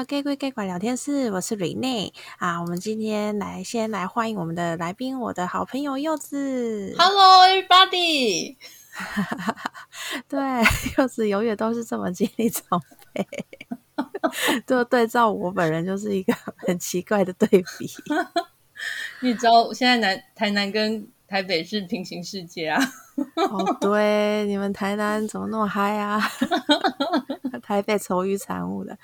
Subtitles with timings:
[0.00, 2.58] 欢迎来到 Gay 贵 Gay 馆聊天室，我是 Rene 啊。
[2.62, 6.94] 我们今天来先来欢迎我们的来宾，我的好朋友柚子。
[6.96, 8.56] Hello everybody。
[10.26, 10.40] 对，
[10.96, 12.80] 柚子永远都是这么精力充
[13.12, 13.26] 沛，
[14.66, 17.90] 就对照我本人就是一个很奇怪的对比。
[19.20, 22.80] 你知道现在南台南跟台北是平行世界啊？
[23.36, 26.18] 哦，对，你们台南怎么那么嗨啊？
[27.70, 28.98] 还被愁云惨雾的。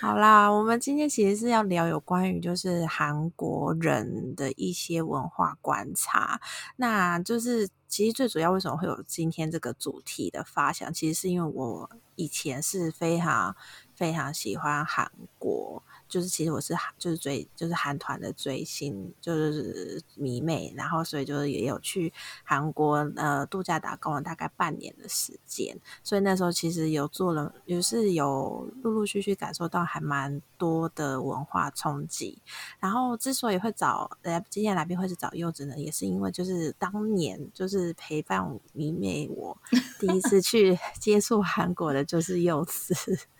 [0.00, 6.40] 好啦，我们今天其实是要聊有关于就是韩国人的一些文化观察。
[6.74, 13.54] 那就是其实最主要为什么会有今天这个主题的发想，其实是因为我以前是非常
[13.94, 15.84] 非常喜欢韩国。
[16.08, 22.12] 就是其实我是就是追就是韩团的追星，就是迷妹，然后所以就是也有去
[22.44, 32.40] 韩国呃度假打工了大概半年的时间，所以那时候其实有做了，也是有陆陆续续感受到还蛮多的文化冲击。
[32.80, 39.56] 然后之所以会找呃今天来宾会是找柚子呢，也是因为就是当年就是陪伴迷妹我
[40.00, 42.94] 第一次去 接触韩国的就是柚子。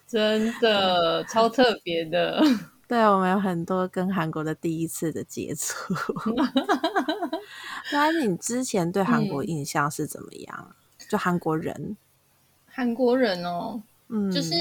[0.09, 2.41] 真的超特别的，
[2.89, 5.95] 对，我们有很多跟韩国的第一次的接触。
[7.92, 10.75] 那你之前对韩国印象是怎么样？
[10.98, 11.95] 嗯、就韩国人，
[12.67, 14.55] 韩国人哦，嗯，就是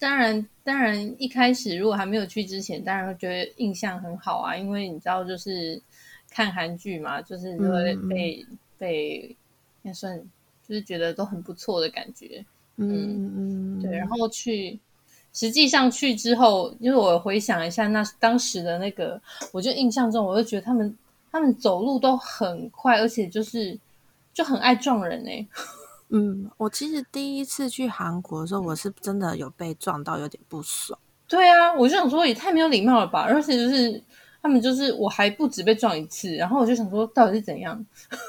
[0.00, 5.80] 当然，当然一开始如果还没有去之前，当然会觉得印象很好啊，因为你知道，就是
[6.28, 9.36] 看韩剧嘛，就是就会被、嗯、被
[9.82, 10.20] 也算
[10.66, 12.44] 就是觉得都很不错的感觉。
[12.76, 14.78] 嗯嗯，对，然后去，
[15.32, 19.20] 实际上去之后，因为我回想一下那当时的那个，
[19.52, 20.96] 我就印象中，我就觉得他们
[21.30, 23.78] 他们走路都很快，而且就是
[24.32, 25.46] 就很爱撞人哎。
[26.10, 30.98] 嗯，我其实第一次去韩国的时候，我是真的有被撞到，有点不爽。
[31.28, 34.02] 对啊，我就想说也太没有礼貌了吧，而且就是。
[34.44, 37.82] 他们就是我还不止被撞一次，然后我就想说到底是怎样？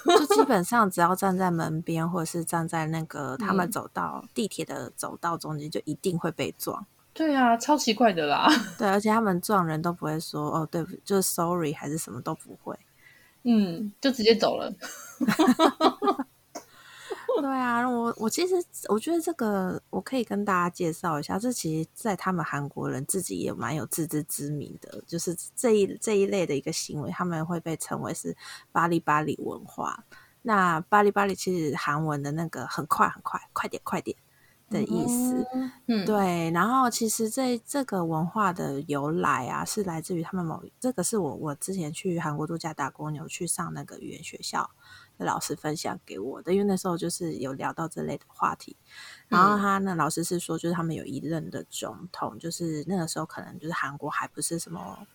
[0.05, 6.85] 就基 本上只要站在门边，或者是站在那个他们走到地铁的走道中间，就一定会被撞。
[7.13, 8.47] 对啊，超奇怪的啦。
[8.77, 12.73] 对，而且他们撞人都不会说哦，对不，就是 sorry 还是什么都不会。
[13.43, 14.73] 嗯，就直接走了。
[17.41, 18.55] 对啊，我我其实
[18.89, 28.35] 我觉得这个我可以跟大家介绍一下，这其实，在他们韩国人自己也蛮有自知之明的，就是这一这一类的一个行为，他们会被称为是
[28.71, 30.03] 巴黎巴黎文化。
[30.43, 34.15] 那巴黎巴黎其实韩文的那个很快很快，快点快点
[34.69, 35.43] 的意思。
[35.87, 36.51] 嗯，对。
[36.51, 44.69] 然后其实这这个文化的由来啊，是来自于他们某这个是我我之前去韩国度假打工，有去上那个语言学校。
[45.17, 48.75] 老师分享给我的，因为那时候就是有聊到这类的话题，
[49.29, 55.07] 然后他那老师是说，就是他们有一任的总统，就是那个时候可能就是韩国还不是什么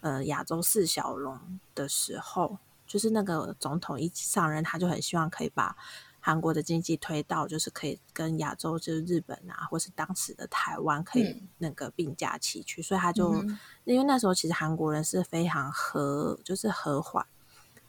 [0.00, 5.74] 呃亚洲四小龙的时候，就是那个总统一上任，他就很希望可以把
[6.20, 13.42] 韩国的经济推到，就是可以跟亚洲就是日本啊，或是当时的台湾可以那个并驾齐驱，所以他就
[13.84, 17.24] 因为那时候其实韩国人是非常和就是和缓。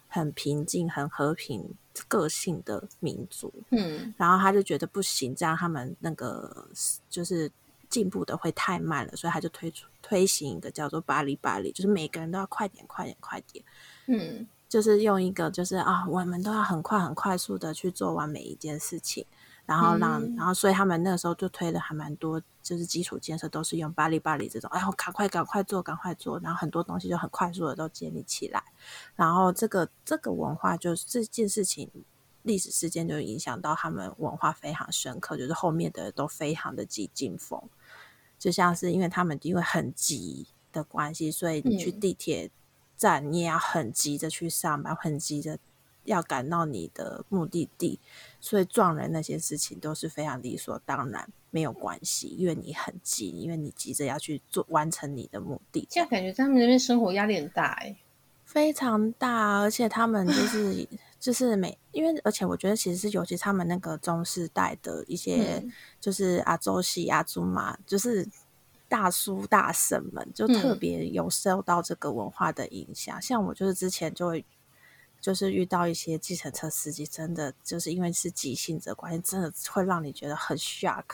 [0.08, 1.74] 很平静、很和平
[2.08, 6.68] 个性的民族，嗯，然后他就觉得不行，这样他们那个
[7.10, 7.50] 就是
[7.88, 13.64] 进步的会太慢了，所以他就推出推行一个叫做“巴黎巴黎”，就是每个人都要快点、快点、快点，
[14.06, 19.26] 嗯，就是用一个就是啊，我们都要很快、很快速的去做完每一件事情。
[19.68, 28.64] 然后让，嗯、然后所以他们那个时候就推的还蛮多，就是基础建设都是用巴黎巴黎这种，然后赶快赶快做，赶快做，然后很多东西就很快速的都建立起来。
[29.14, 31.90] 然后这个这个文化就是这件事情
[32.44, 37.62] 历史事件就影响到他们文化非常深刻，就是后面的都非常的急进风，
[38.38, 42.50] 就像是因为他们因为很急的关系，所以你去地铁
[42.96, 45.58] 站你也要很急着去上班，很急着。
[46.08, 48.00] 要赶到你的目的地，
[48.40, 55.86] 所以撞人那些事情都是非常理所当然，没有关系，因为你很急，因为你急着要去做完成你的目的。
[55.90, 57.96] 现在感觉他们那边生活压力很大哎，
[58.44, 60.88] 非常大，而且他们就是
[61.20, 65.62] 就是每因为而且我觉得其实是尤其他们那个中世代的一些
[66.00, 68.26] 就是阿周西阿祖玛，就是
[68.88, 73.18] 大叔大婶们就特别有受到这个文化的影响。
[73.18, 74.44] 嗯、像我就是之前就会。
[75.20, 81.04] 就是遇到一些计程车司机，真的就是因为是急性子的关系，真的会让你觉得很 shock。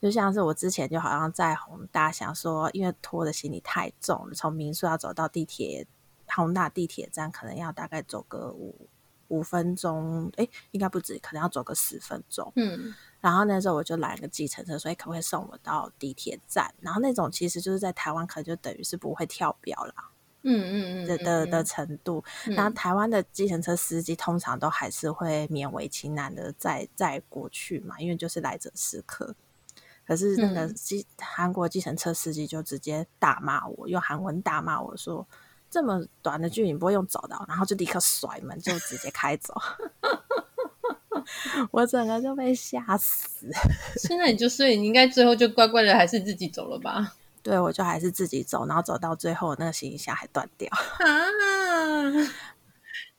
[0.00, 5.86] 就像是我之前就好像在宏大，想说因为拖的行李太重了，从民宿要走到地铁
[6.28, 8.88] 宏大地铁站，可能要大概走个五
[9.26, 12.52] 五分钟，诶，应该不止，可能要走个十分钟。
[12.56, 16.72] 嗯，然后那时候我就拦个计程车，所以可不可以送我到地铁站？
[16.80, 20.10] 然后那种其实就是在台湾，可能就等于是不会跳表啦。
[20.42, 22.22] 嗯嗯嗯的的的程度。
[22.46, 29.34] 然后台湾的计程车司机通常都还是会勉为其难的载载过去嘛，因为就是来者是客。
[30.06, 35.28] 可是那个机韩国计程车司机就直接大骂我，用韩文大骂我说
[35.68, 39.54] ：“这么短的距离你不会用走的？”然后就立刻甩门就直接开走。
[41.70, 43.50] 我整个就被吓死。
[43.96, 47.16] 现在你就睡，你应该最后就乖乖的还是自己走了吧？
[47.48, 50.68] 对，我就还是自己走，然后走到最后那个行李箱还断掉。
[51.00, 51.08] 啊！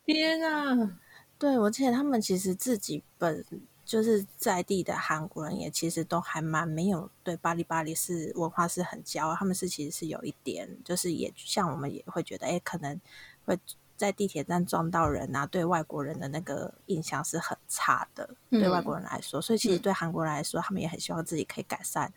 [0.05, 0.99] 天啊！
[1.39, 3.43] 对，我记得他们其实自己本
[3.83, 9.33] 就是在地的韩国人，也其实都还蛮没有对巴黎巴黎是文化是很骄傲。
[9.33, 13.01] 他们是其实是有一点，就是也像我们也会觉得，哎，可能
[13.45, 13.57] 会。
[13.97, 18.29] 在地铁站撞到人啊，对外国人的那个印象是很差的。
[18.49, 22.13] 嗯、对外国人来说，所以其实对韩国人来说，嗯、他们也很希望自己可以改善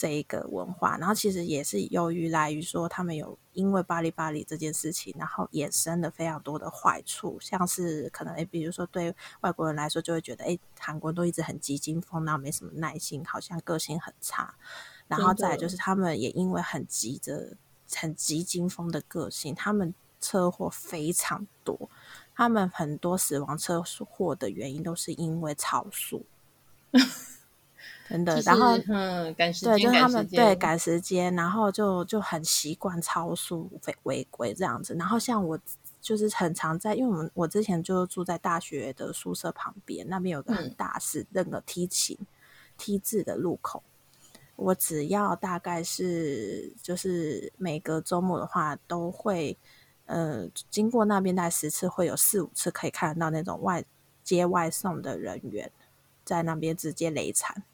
[0.00, 0.96] 这一个文化。
[0.96, 14.54] 然后其实也是由于来于说，他们有因为巴黎巴黎这件事情，然后衍生了非常多的坏处，像是可能诶，比如说对外国人来说，就会觉得诶，韩国人都一直很急惊风，然后没什么耐心，好像个性很差。
[15.06, 17.56] 然后再就是他们也因为很急着、
[17.94, 19.94] 很急惊风的个性，他们。
[20.22, 21.88] 车祸非常多，
[22.34, 26.26] 他们很多死亡车祸的原因都是因为超速，
[28.10, 28.38] 真的。
[28.42, 34.94] 然后，嗯，赶时间，对，就是他们对赶时间，然后就就很习惯超速违违规这样子。
[34.98, 35.58] 然后像我
[36.00, 42.18] 就是很常在，因为我们我之前就住在大学的宿舍旁边，那边有个很大是那个 T 型
[42.76, 43.82] T 字的路口，
[44.56, 49.56] 我只要大概是就是每个周末的话都会。
[50.06, 53.84] 呃，经过那边大概十次，会有四五次可以看得到那种外
[54.24, 55.70] 接外送的人员
[56.24, 57.69] 在那边直接雷残啊，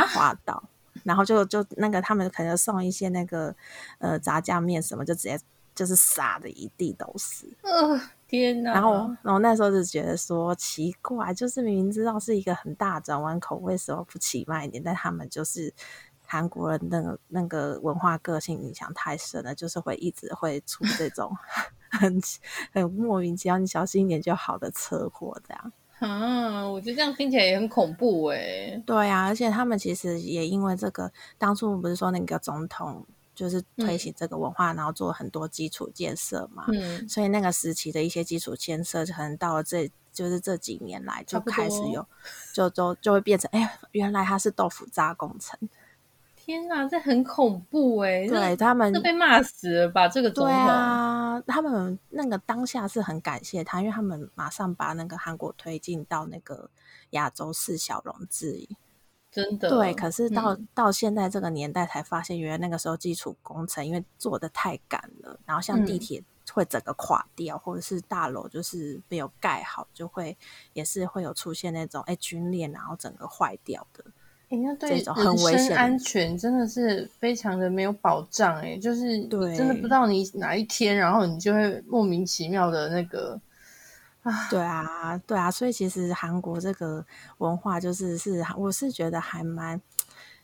[0.00, 0.62] 滑倒，
[1.04, 3.54] 然后就就那个他们可能送一些那个
[3.98, 5.38] 呃炸酱面什么，就直接
[5.74, 7.46] 就是撒的一地都是。
[7.62, 8.72] 呃，天呐！
[8.72, 8.92] 然后
[9.22, 14.82] 然后那时候就觉得说奇怪，就是明明知道是一个很大转弯口，为什么不骑慢一点？
[14.82, 15.72] 但他们就是。
[16.24, 21.30] 韩国人那个那个文化个性影响太深了，就是会一直会出这种
[21.92, 22.18] 很
[22.72, 25.72] 很莫名其妙，你小心一点就好的车祸这样。
[26.02, 28.82] 啊，我觉得这样听起来也很恐怖哎。
[28.84, 36.64] 对啊，而且他们其实也因为这个，当初不是说那个总统就是推行这个文化，嗯、然后做很多基础建设嘛。
[36.68, 37.08] 嗯。
[37.08, 42.06] 所以那个时期的一些基础建设，可能到了这就是这几年来就开始有，
[42.52, 45.58] 就就就会变成哎，原来它是豆腐渣工程。
[46.44, 48.26] 天啊，这很恐怖哎！
[48.26, 50.08] 对他们，都被骂死了吧？
[50.08, 56.68] 这个总统，对啊，他们那个当下是很感谢他，因为他们马上把那个韩国推进到那个
[57.10, 58.76] 亚洲四小龙之一，
[59.30, 59.70] 真的。
[59.70, 66.20] 对，可是到、嗯、到现在这个年代才发现，原来那个时候基础工程因为做的太赶了，然后像地铁
[66.52, 70.36] 会整个垮掉，嗯、或者是大楼就是没有盖好，就会
[70.72, 74.04] 也是会有出现那种哎龟裂，然后整个坏掉的。
[74.52, 79.18] 人家对人身安全真的是非常的没有保障哎，就是
[79.56, 83.40] 真的不知道你哪一天，然后你就会莫名其妙的那个
[84.22, 87.02] 啊，对啊，对啊，所以其实韩国这个
[87.38, 89.80] 文化就是是，我是觉得还蛮，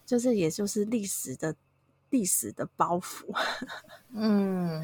[0.06, 1.54] 就是也就是历史的
[2.08, 3.26] 历史的包袱，
[4.14, 4.82] 嗯，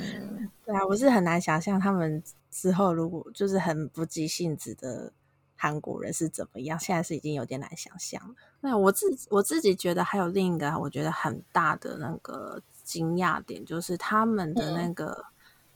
[0.66, 5.10] 对啊，我是很难想象他们之后如果就是很不计性子的。
[5.56, 6.78] 韩国人是怎么样？
[6.78, 8.34] 现在是已经有点难想象了。
[8.60, 15.26] 那我自我自己觉得还有另一个我觉得很大的那个惊讶点，就是他们的那个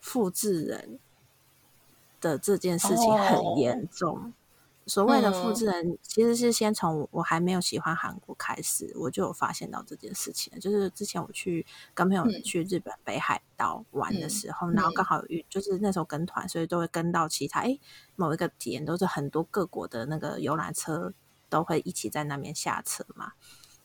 [0.01, 0.99] 复制人
[2.21, 4.17] 的这件事情很严重。
[4.17, 4.33] 哦
[4.89, 10.59] 所谓的复制人，嗯、其实是先从我还没有喜欢韩国开始，我就有发现到这件事情。
[10.59, 11.65] 就是之前我去
[11.95, 17.79] 跟朋友去日本北海道玩的时候，嗯、然后刚好遇，就是那时候跟团，所以都会跟到其他哎
[18.17, 21.13] 某一个点，都是很多各国的那个游览车
[21.51, 23.33] 都会一起在那边下车嘛。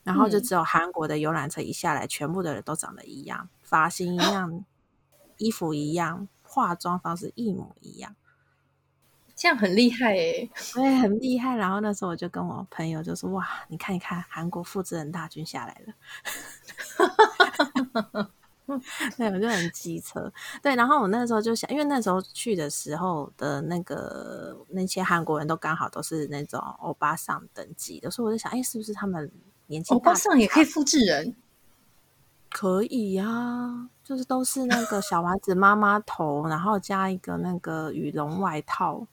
[0.03, 4.65] 然后就只有韩国的游览车一下来，全部的人都长得一样，发型一样，
[5.37, 8.15] 衣服一样，化妆方式一模一样。
[9.43, 11.53] 这样很厉害诶，对，很厉害。
[11.57, 15.93] 然后那时候我就跟我朋友就说：“哇，你看一看，韩国复制人大军下来了。
[19.17, 20.31] ”对，我就很机车。
[20.61, 29.29] 对，然后我那时候就想，因为那时候去的时候的那个那些韩国人都刚好都是那种欧巴桑等级的，所以我就想，哎，是不是他们
[29.67, 29.95] 年纪大？
[29.97, 31.35] 欧巴桑也可以复制人？
[32.49, 39.05] 可以呀、啊，就是都是那个小丸子妈妈头，然后加一个那个羽绒外套。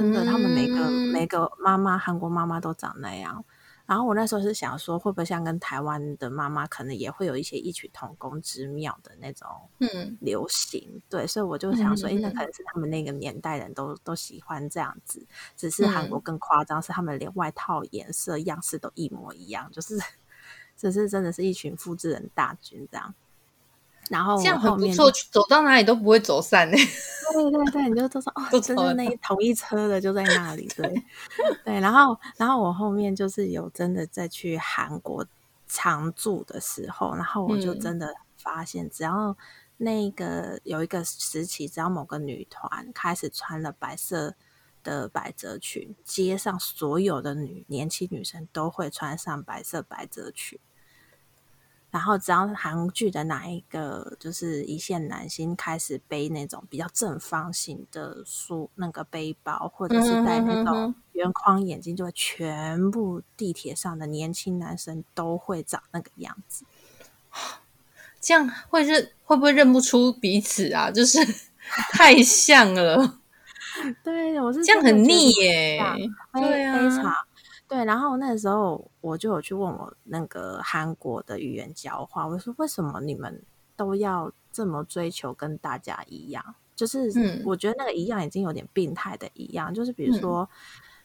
[0.00, 3.44] 真的，他们每个、嗯、每个妈妈，韩国妈妈都长那样。
[3.86, 15.26] 然后我那时候是想说，会不会像跟台湾的妈妈，可能也会有一些异曲同工之妙的那种嗯流行，嗯、对，所以我就想说，哎、嗯，那可能是他们那个年代人都都喜欢这样子，
[15.56, 19.98] 只是韩国更夸张，是他们连外套颜色样式都一模一样，就是
[20.76, 23.14] 只是真的是一群复制人大军这样。
[24.08, 26.76] 然后，后这样很不错，走到哪里都不会走散呢。
[27.32, 31.04] 对对对，你就都说哦，就是那一同一车的就在那里，对
[31.64, 31.78] 对。
[31.80, 35.26] 然后，然后我后面就是有真的在去韩国
[35.66, 39.36] 常住的时候，然后我就真的发现，只要
[39.76, 44.34] 那个有一个时期，只要某个女团开始穿了白色
[44.82, 50.58] 的百褶裙，街上所有的女年轻女生都会穿上白色百褶裙。
[51.90, 66.66] 然后，只要韩剧的哪一个就是一线男星开始背那种比较正方形的书，那个背包，或者是戴那种圆框眼镜，就会全部地铁上的年轻男生都会长那个样子。
[68.20, 70.90] 这样会认会不会认不出彼此啊？
[70.90, 71.18] 就是
[71.92, 73.20] 太像了。
[74.04, 75.80] 对，我是这样很腻耶。
[76.34, 77.14] 对啊，非常。
[77.68, 83.42] 对，然后那时候我就有去问我那个韩国的语言交换，我说为什么你们
[83.76, 86.54] 都要这么追求跟大家一样？
[86.74, 87.12] 就是
[87.44, 90.48] 我觉得那个一样已经有点病态的一样，就是比如说，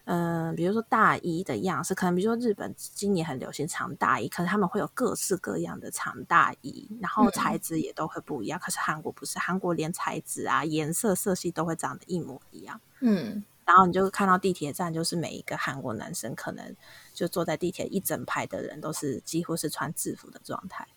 [0.05, 8.59] 嗯、呃，比如说大衣的样式，可能比如说日本今年很流行长大衣，可是他们会有各式各样的长大衣，然后材质也都会不一样。
[8.59, 12.79] 可是韩国不是，韩国连材质啊、颜色、色系都会长得一模一样。
[13.01, 13.43] 嗯。
[13.65, 16.75] 然后你就看到地铁站，就是每一个韩国男生，可能
[17.13, 20.87] 就坐在地铁一整排的人，都是几乎是穿制服的状态。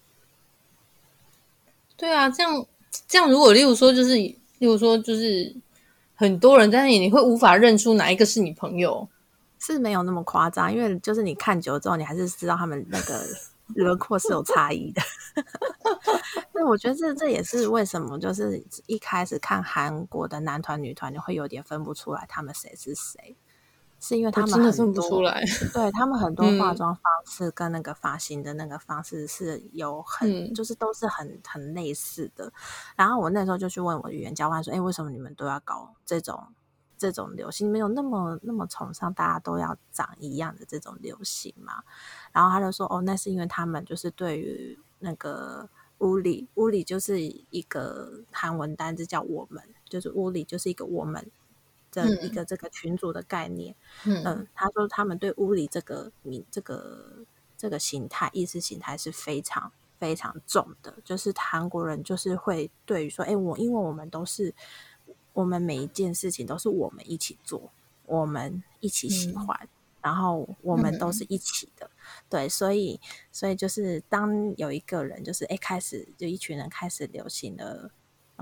[1.97, 2.67] 对啊，这样
[3.09, 5.55] 这样，如果例如说，就是例如说，就是
[6.15, 9.09] 很多人在那里，你会无法认出哪一个是你朋友，
[9.59, 13.25] 是没有那么夸张，因为就是你看久了之后，你还是知道他们那个。
[13.75, 15.03] 轮廓是有差异的，
[16.55, 23.37] 那我觉得这这也是为什么，就是一开始看韩国的男团、女团，你会有点分不出来他们谁是谁，
[24.01, 25.43] 是因为他们很多分不出来，
[25.75, 32.53] 对他们很多化妆方式跟那个发型的那个方式是有很，嗯、就是都是很很类似的。
[32.95, 36.41] 然后我那时候就去问我语言交换说：“哎，为什么你们都要搞这种？”
[36.99, 41.83] 这种流行没有那么那么崇尚，大家都要长一样的这种流行嘛。
[42.33, 51.31] 然后他就说：“哦，那是因为他们就是对于那个屋里屋里就是一个韩文单字叫我们，就是屋里就是一个我们
[51.93, 53.75] 的一个这个群组的概念。
[54.05, 57.25] 嗯，嗯，他说他们对屋里这个名这个
[57.57, 64.55] 这个形态意识形态是非常非常重的，就是韩国人就是会对于说，哎，我因为我们都是。”
[65.37, 67.71] 我们每一件事情都是我们一起做，
[68.07, 69.69] 我们一起喜欢，嗯、
[70.01, 72.99] 然后我们都是一起的，嗯、对，所以，
[73.31, 77.91] 所以就是当有一个人就是哎开始就一群人开始流行了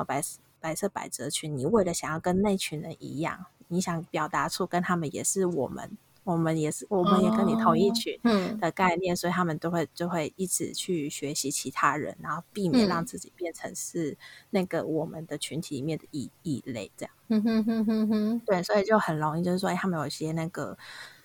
[0.07, 0.23] 白
[0.61, 5.99] 白色百褶裙，你为了想要跟那群人一样，你想表达出跟他们也是我们。
[6.25, 8.19] 我们也是，我们也跟你同一群
[8.59, 14.17] 的概念，哦嗯、所以他们都会就会一直去学习其他人，然后避免让自己变成是
[14.49, 17.15] 那个我们的群体里面的异异类，这样。
[17.29, 20.79] 嗯哼哼哼哼，对，所以就很容易就是说，哎，他们有一些那个，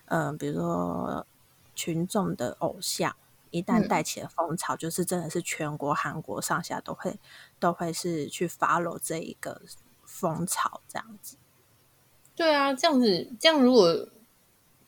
[0.04, 1.26] 嗯、呃，比如说
[1.74, 3.16] 群众的偶像，
[3.50, 7.18] 一旦带起了风潮，嗯、就是真的是全国韩国上下都会
[7.58, 9.62] 都会是去 follow 这一个
[10.04, 11.38] 风潮，这样子。
[12.36, 14.06] 对啊，这样子，这样如果。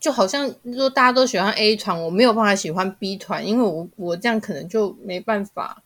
[0.03, 5.81] 就好像说大家都喜欢 A 团，我没有办法喜欢 B 团，因为我我这样可能就没办法，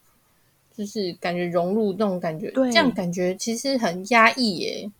[0.75, 4.91] 就是感觉融入那种感觉，对这样感觉其实很压抑耶。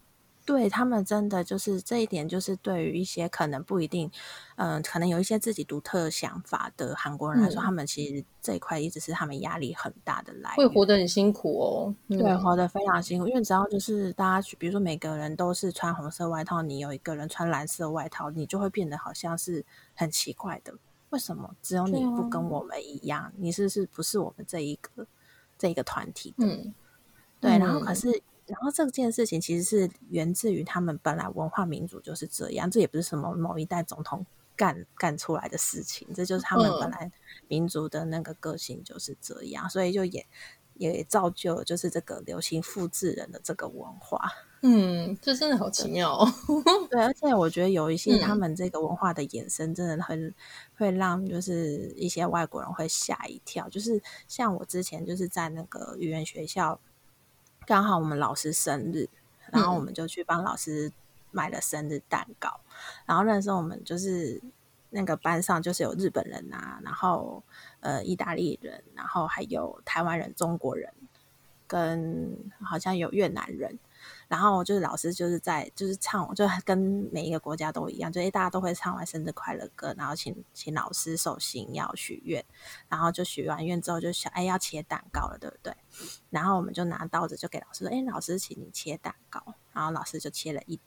[0.47, 4.09] 对他们真的就是这一点，就是对于一些可能不一定，
[4.55, 11.95] 嗯、呃，可能有一些自己独特想法的韩国人来说，嗯、他们其实这一块一直是他们压力很大的来源，会活得很辛苦哦。
[12.07, 19.65] 嗯、对，活得非常辛苦，因为只要就是大家去，比如说每个人都是穿红色外套，你有一个人穿蓝色外套，你就会变得好像是
[19.97, 20.73] 很奇怪的。
[21.11, 23.25] 为什么只有你不跟我们一样？
[23.25, 25.05] 啊、你是不是不是我们这一个
[25.59, 26.47] 这一个团体的？
[26.47, 26.73] 嗯，
[27.41, 28.23] 对，然后可是。
[28.47, 34.25] 然后这件事情其实是源自于他们本来文化民族就是这样，这也不是什么某一代总统
[34.55, 37.11] 干干出来的事情，这就是他们本来
[37.49, 40.25] 民族的那个个性就是这样，嗯、所以就也
[40.75, 44.21] 也造就了就是这个流行复制人的这个文化。
[44.63, 46.33] 嗯，这真的好奇妙哦。
[46.89, 50.33] 对，而且我觉得有一 些他们这个文化的衍生，真的很
[50.77, 53.69] 会让就是一些外国人会吓一跳。
[53.69, 56.81] 就是像我之前就是在那个语言学校。
[57.67, 59.09] 刚好我们老师生日，
[59.53, 60.93] 然后我们就去帮老师
[61.33, 62.61] 买了生日蛋糕。
[62.63, 62.71] 嗯、
[63.07, 64.41] 然后那时候我们就是
[64.91, 67.43] 那个班上就是有日本人啊，然后
[67.81, 70.93] 呃意大利人，然后还有台湾人、中国人，
[71.67, 73.79] 跟好像有越南人。
[74.29, 76.77] 然后就是老师就是在就是唱，就跟
[77.13, 82.45] 每一个国家都一样，就诶大家都会唱完生日快乐歌，然后请请老师手心要许愿，
[82.89, 85.73] 然后就许完愿之后就想哎要切蛋糕了，对不对？
[86.31, 89.41] 然后我们就拿刀子就给老师说，哎老师请你切蛋糕，
[89.73, 90.81] 然后老师就切了一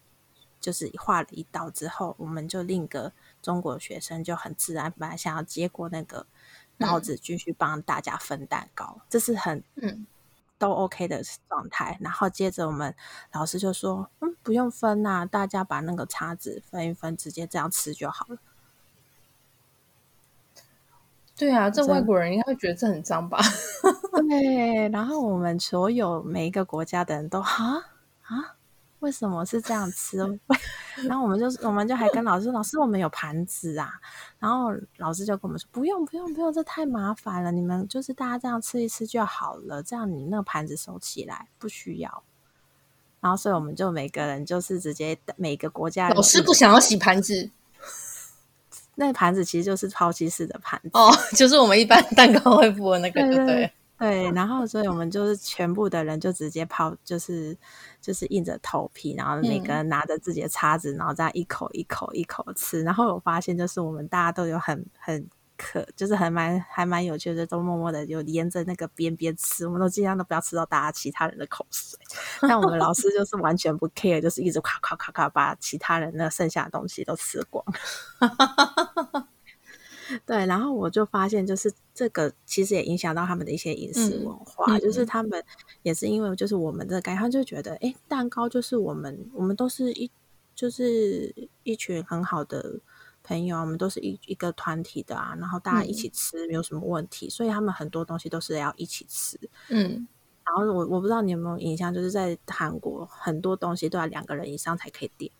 [0.60, 6.26] 就是画了一刀之后，我们就另一个中国学生就很自然本来想要接过那个
[6.78, 10.06] 刀子继续帮大家分蛋糕，嗯、这是很嗯。
[10.60, 12.94] 都 OK 的状态，然后接着我们
[13.32, 18.38] 老师就说：“嗯，不用分呐，大家把那个叉子分一分，直接这样吃就好了。”
[21.36, 23.40] 对啊，这外国人应该会觉得这很脏吧？
[24.30, 27.78] 对，然后我们所有每一个国家的人都啊
[28.24, 28.59] 啊。
[29.00, 30.18] 为什么是这样吃？
[31.08, 33.94] 然后我们就我们就还跟老师说：“老师，我们有盘子啊。”
[34.40, 37.52] 然后老师就跟我们说：“不用，不用，不用，这太麻烦了。
[37.52, 39.82] 你们就是大家这样吃一吃就好了。
[39.82, 42.24] 这样你那个盘子收起来，不需要。”
[43.22, 47.52] 然后所以我们就每个人就是直接每个国家老师不想要洗盘子，
[48.96, 53.74] 那个盘子其实就是抛弃式的盘子哦， 就是我们一般蛋糕会附的那个，对对。
[54.00, 57.56] 对对，然后所以我们就是全部的人就直接抛，就是
[58.02, 62.82] 就是硬着头皮，然后每个人拿着自己的叉子，嗯、然后这样一口一口一口吃。
[62.82, 65.28] 然后我发现就是我们大家都有很很
[65.58, 69.68] 可，就是还蛮还蛮有趣的，都默默的就沿着那个边边吃。
[69.68, 72.00] 我们都尽量都不要吃到大家其他人的口水。
[72.42, 77.62] 但我们老师 就是完全不 care，就是一直咔咔咔咔把其他人那剩下的东西都吃光。
[80.26, 85.44] 对，然后我就发现，就是这个其实也影响到他们的一些饮食文化，嗯、就是他们
[85.84, 90.10] 也是因为就是我们这个概念，他就觉得，哎，蛋糕就是我们，我们都是一
[90.56, 91.34] 就是
[91.64, 92.80] 一群很好的
[93.24, 100.08] 朋友，我们都是一一个团体的啊，然后大家一起吃没有什么问题，嗯、所以他们很多东西都是要一起吃，嗯，
[100.46, 105.32] 然后我我不知道你有没有印象，就是在韩国很多东西都要两个人以上才可以点，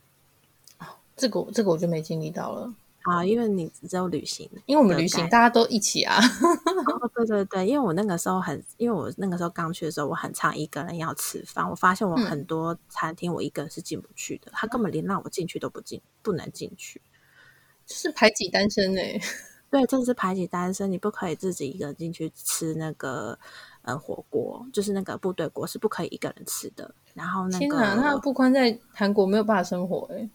[0.80, 2.74] 哦，这个这个我就没经历到了。
[3.10, 6.18] 啊，因为你只有旅行，因为我们旅行大家都一起啊。
[6.20, 11.68] 哦，对对对，因为我那个时候很，因为我那个时候刚去的时候，我很常一个人要吃饭。
[11.70, 17.02] 我发现我很多餐厅我一个人是进不去的，嗯、他根本连让我进去都不进，不能进去，
[17.86, 19.22] 就是排挤单身哎、欸。
[19.72, 23.38] 对，这是排挤单身，你不可以自己一个人进去吃那个
[23.84, 26.96] 呃火锅，就是那个部队锅是不可以一个人吃的。
[27.14, 30.30] 然后那个，天哪，那不宽在韩国没有办法生活哎、欸。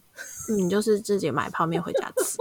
[0.56, 2.38] 你 就是自己买泡面回家吃，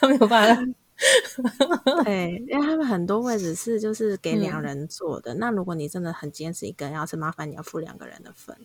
[0.00, 0.62] 他 没有办法。
[2.02, 5.32] 对，因为他们很多位置是就是给两人坐的。
[5.34, 8.56] 嗯、那如果你真的很坚持一个人要吃，麻烦你要付两个人的份。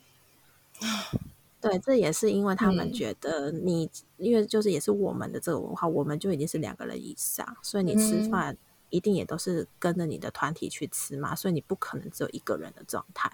[1.61, 8.57] 对，这也是因为他们觉得你，嗯、因为就是也是我们的这个文化，我们就已经是两个人以上，所以你吃饭
[8.89, 13.31] 一定也都是跟着你的团体去吃嘛，所以你不可能只有一个人的状态。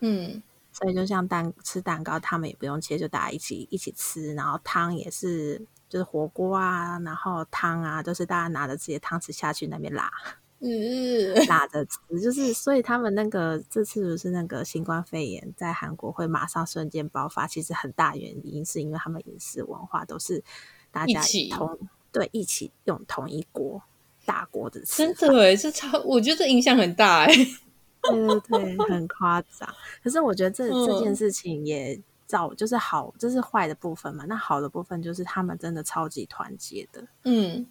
[0.00, 0.42] 嗯。
[0.80, 4.32] 所以就像蛋吃蛋糕，他们也不用切，就大家一起一起吃。
[4.32, 10.10] 然后汤也是，就是火锅啊，然后汤啊，都是大家拿着自己的汤匙下去那边拉，
[10.60, 11.98] 嗯，拉着吃。
[12.22, 20.42] 就是所以他们那个这次不是那个新冠肺炎在韩国会马上瞬间爆发，其实很大原因是因为他们饮食文化都是
[20.90, 23.82] 大家同一起对一起用同一锅
[24.24, 25.12] 大锅子吃。
[25.12, 27.34] 真的哎，这超我觉得这影响很大哎。
[28.02, 29.68] 对对对，很夸张。
[30.02, 34.24] 可是我觉得这这件事情也造，就是好，这是坏的部分嘛。
[34.26, 37.06] 那好的部分就是他们真的超级团结的。
[37.24, 37.66] 嗯，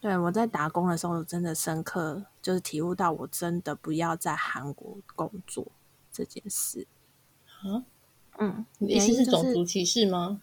[0.00, 5.66] 对，我在打工的时候，真的深刻就是体悟到，我真的不要在韩国工作
[6.12, 6.86] 这件事。
[7.62, 7.84] 啊，
[8.38, 10.40] 嗯，你的意思是种族歧视吗？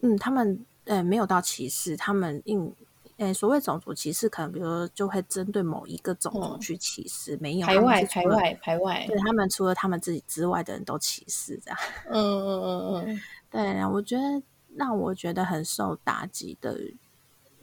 [0.00, 2.74] 嗯，他们呃没有到歧视，他们应。
[3.20, 9.04] 诶，所谓种族歧视，可能比如说就会针对某一个种族去歧视，嗯、没有排外、排外、排外。
[9.06, 11.78] 对，他们除了他们自己之外的人都歧视，这样。
[12.08, 13.20] 嗯嗯嗯嗯。
[13.52, 14.42] 对，我觉得
[14.74, 16.80] 让我觉得很受打击的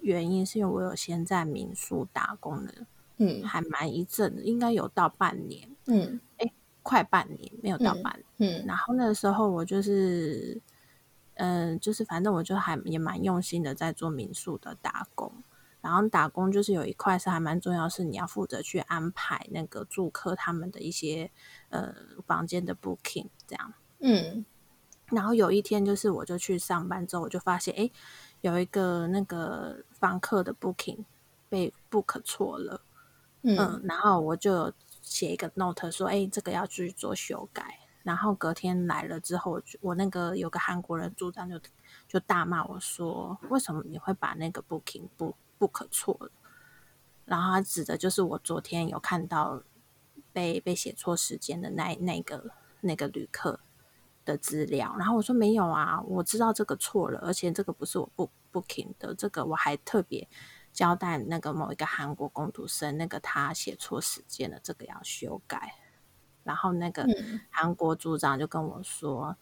[0.02, 2.74] 原因，是因为我有先在民宿打工的，
[3.18, 6.52] 嗯，还蛮一阵，应该有到半年，嗯，哎，
[6.84, 8.62] 快半年，没有到半年，嗯。
[8.62, 10.62] 嗯，然后那个时候我就是，
[11.34, 15.34] 嗯、呃，就是反正我就还也蛮用心的在做民宿的打工。
[15.82, 21.32] 然后打工就是有一块是还蛮重要，是你要负责去安排那个住客他们的一些
[21.70, 21.94] 呃
[22.26, 23.74] 房间的 booking 这样。
[24.00, 24.46] 嗯，
[25.08, 27.90] 然后有一天就是我就去上班之后，我就发现哎，
[28.42, 31.06] 有一个那个房客的 booking
[31.50, 32.82] 被 book 错了。
[33.44, 37.80] 嗯，嗯，然后我就写一个 note 说，哎，这个要去做修改。
[38.04, 41.60] 然后隔天来了之后，我我那个有个韩国人组长就
[42.08, 46.32] 就大骂我说：“为什么你会把那个 booking book book 错了？”
[47.26, 49.62] 然后他指的就是我昨天有看到
[50.32, 53.60] 被被写错时间的那那个那个旅客
[54.24, 54.96] 的资料。
[54.98, 60.28] 然后我说没有啊，我知道这个错了，而且这个不是我 book booking 的，这个我还特别
[60.72, 65.76] 交代那个某一个韩国工读生，那个他写错时间了，这个要修改。
[66.44, 67.06] 然后那个
[67.50, 69.38] 韩国组长就跟我说：“嗯、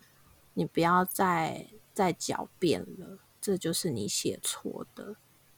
[0.56, 4.85] 你不要再再狡辩了，这就是你写错的。”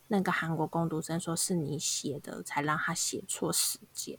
[0.08, 4.18] 那个韩国工读生说：“是你写的，才让他写错时间。”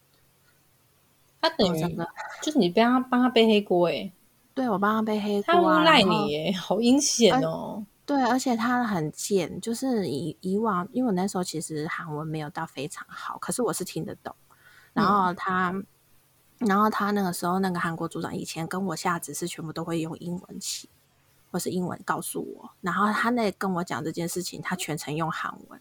[1.40, 1.96] 他等于
[2.42, 4.12] 就是你帮他帮他背黑锅哎，
[4.54, 7.84] 对我帮他背黑锅、啊，他诬赖你耶，好阴险哦！
[8.04, 14.34] 对，而且他很贱，就是以以往，因为我那时候其实韩文没有到非常好，可是我是听得懂。
[14.92, 15.70] 然后他。
[15.70, 15.86] 嗯
[16.58, 20.88] 然后他那个时候，那个韩国组长以前跟我下指示，全部都会用英文写，
[21.50, 22.70] 或是英文告诉我。
[22.80, 25.80] 然后他那跟我讲这件事情，他全程用韩文。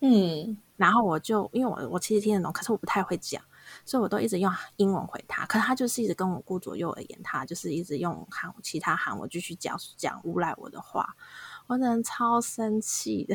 [0.00, 3.42] 嗯，然后我就因为我我其实听得懂，可是我不太会讲，
[3.84, 5.44] 所以我都一直用英文回他。
[5.46, 11.14] 可是他就是一直跟我顾左右而言他，就是一直用韩其他韩文继续讲讲诬赖我的话，
[11.66, 13.34] 我真的超生气的。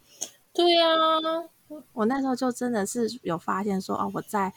[0.52, 1.48] 对呀、啊，
[1.94, 4.52] 我那时候就真的是有发现说哦，我在。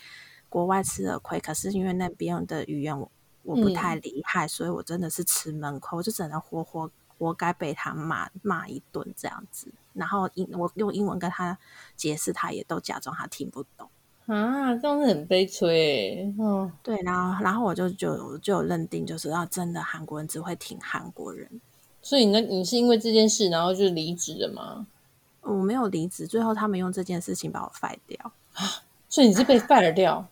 [0.48, 3.12] 国外吃了亏，可是因为那边的语言我
[3.46, 9.68] 我不太厉害，嗯，所以我真的是吃闷亏，我就只能活活活该被他骂骂一顿这样子。
[9.94, 11.58] 然后英我用英文跟他
[11.96, 13.90] 解释，他也都假装他听不懂
[14.26, 16.34] 啊，这样子很悲催。
[16.40, 21.62] 嗯，对，然后然后我就就就有认定，就是要真的韩国人只会挺韩国人。
[22.02, 24.88] 所以那你是因为这件事，然后就离职了吗？
[25.42, 28.32] 我没有离职，最后他们用这件事情把我 fire 掉。
[29.08, 30.28] 所以你是被 fire 掉？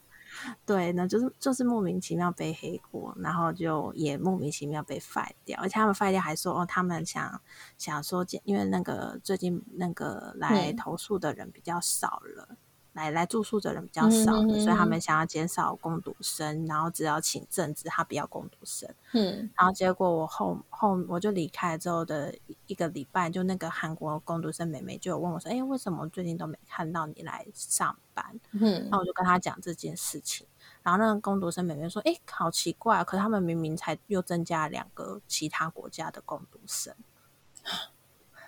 [0.66, 7.42] 对，那就是就是莫名其妙背黑锅，然后就也莫名其妙被 fire 掉，而且他们 fire 掉还说哦，他们想
[7.78, 12.53] 想说，因为那个最近那个来投诉的人比较少了。
[12.94, 18.88] 嗯来来住宿的人比较少，嗯，所以他们想要减少攻读生，然后只要请正职，他不要攻读生。
[19.14, 22.36] 嗯，然后结果我后后我就离开之后的
[22.68, 30.46] 一个礼拜，就那个韩国攻读生妹妹就有问我说：“哎，为什么最近都没看到你来上班？”嗯，然后我就跟他讲这件事情，
[30.84, 36.94] 然后那个攻读生妹妹说：“哎，好奇怪，可是他们明明才又增加两个其他国家的攻读生，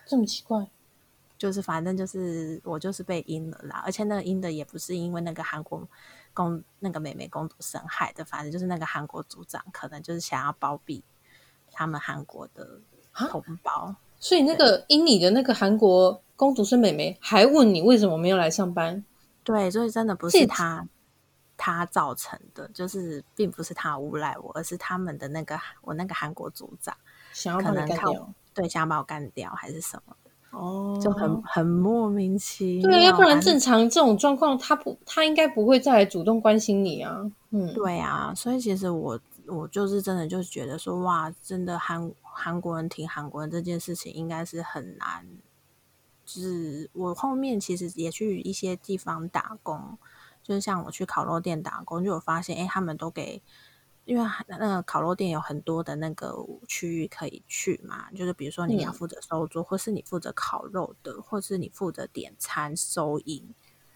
[0.05, 0.69] 这么奇怪。”
[1.37, 5.87] 就是反正就是我就是被阴了啦，而且那个阴的也不是因为那个韩国
[6.33, 11.03] 公那个美美公主生害的，反正就是那个韩国组长可能就是想要包庇
[11.71, 12.79] 他们韩国的
[13.29, 19.03] 同胞，所以那个阴你的那个韩国公主生美美还问你为什么没有来上班？
[19.43, 20.87] 对，所以真的不是他
[21.57, 26.95] 他造成的，就是并不是他诬赖我，而是他们的那个我那个韩国组长
[27.33, 30.15] 想要把你干掉，对，想要把我干掉还是什么？
[30.55, 32.89] 哦，就很很莫名其妙。
[32.89, 37.29] 对，要不然正常这种状况，他不，他应该不会再来主动关心你啊。
[37.51, 45.27] 嗯，对啊，所以其实我我就是真的就是觉得说，哇，真的韩韩国人挺韩国人这件事情应该是很难。
[46.25, 49.97] 就是我后面其实也去一些地方打工，
[50.41, 53.41] 就是像我去烤肉店打工，就有发现，哎，他们都给。
[54.05, 56.33] 因为那个烤肉店有很多的那个
[56.67, 63.43] 区域可以去嘛，就是比如说你要负责收桌，嗯、或是你负责烤肉的，或是你负责点餐收银，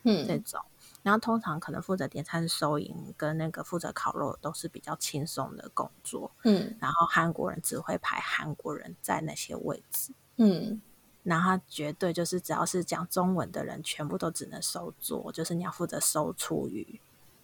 [0.04, 0.60] 嗯，这种。
[1.02, 6.76] 然后通常可能负责点餐收银跟那个负责烤肉都是比较轻松的工作，嗯。
[6.80, 10.82] 然后韩国人只会排韩国人在那些位置，嗯。
[11.22, 17.00] 然后绝对就是只要是讲中文的人，全部都只能收桌，就是你要负责收厨余，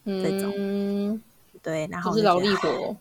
[0.06, 1.22] 嗯，这种。
[1.62, 2.96] 对，然后就是劳力活。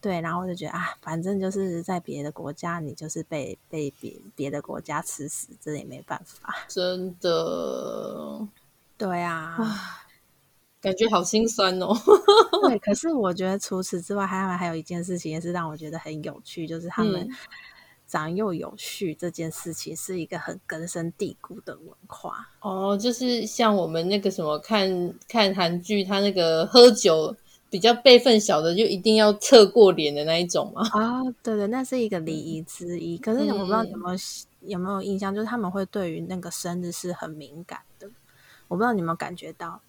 [0.00, 6.54] 对，然后我就觉得啊，反正就是在别的国家，你就是被被别别的国家吃死，这也没办法。
[6.68, 8.46] 真的，
[8.96, 9.58] 对啊，
[10.80, 11.92] 感觉好心酸哦。
[12.68, 17.28] 对， 可是我觉得除此之外，还还有一件事情也是让我觉得很有趣，就是他们
[18.06, 22.48] 长幼有序这件事情是一个很根深蒂固的文化。
[22.60, 27.34] 哦，就是像我们那个什么看看韩剧，他那个喝酒。
[27.70, 30.82] 比较辈分小的就一定要侧过脸的那一种吗？
[30.92, 33.18] 啊、哦，对对，那是一个 礼仪之一。
[33.18, 34.20] 可是我不知道你有没有、嗯、
[34.62, 38.08] 有没有印象，就是他们会对于那个生日是很敏感的。
[38.68, 39.80] 我不知道你有没有感觉到，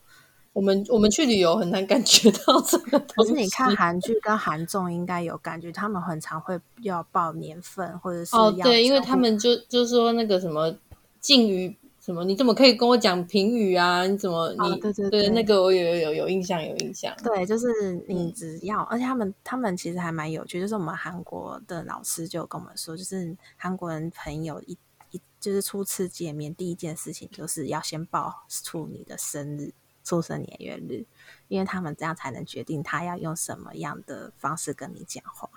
[0.54, 3.14] 我们我们去旅游很难感觉到这个东西。
[3.16, 10.76] 可是你看韩剧跟韩综应该有感觉，他们很常会要报年份或者是要哦，对，因为他们就就说那个什么
[11.20, 11.78] 敬语。
[12.10, 12.26] 什么？
[12.26, 14.04] 你怎么可以跟我讲评语啊？
[14.08, 17.16] 你怎么你、哦、对对对，对那个我有有有有印象有印象。
[17.24, 24.76] 对，就是你只要，嗯、而且他们他们其实还蛮有趣，就是我们韩国的老师就跟我们说，就是韩国人朋友一
[25.12, 29.72] 一就是初次见面，第一件事情就是要先报出你的生日、
[30.04, 31.06] 出生年月日，
[31.48, 35.48] 因为他们这样才能决定他要用什么样的方式跟你讲话。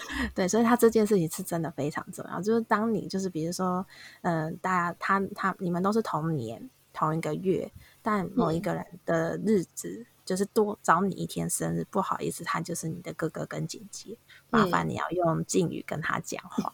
[0.34, 2.40] 对，所以他这件事情是真的非常重要。
[2.40, 3.84] 就是当你就是比如说，
[4.22, 7.70] 嗯、呃，大家他他你们都是同年同一个月，
[8.02, 14.16] 但某一个人的日子就是多早你一天生日，不好意思，他就是你的哥哥跟姐姐，
[14.50, 16.72] 麻烦你要用敬语跟他讲话。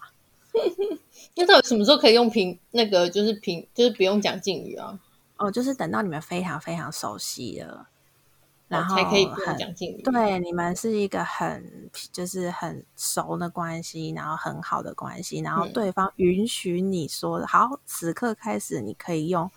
[1.34, 4.98] 那到底什么时候可以用平那个就是平就是不用讲敬语啊？
[5.36, 7.88] 哦，就是等到你们非常非常熟悉了。
[8.74, 9.26] 然后才可以
[9.58, 10.02] 讲敬语。
[10.02, 19.50] 对，你们是一个很就是很熟的关系，然后很好的关系，然后对方允许你说、嗯、好，此刻开始你可以用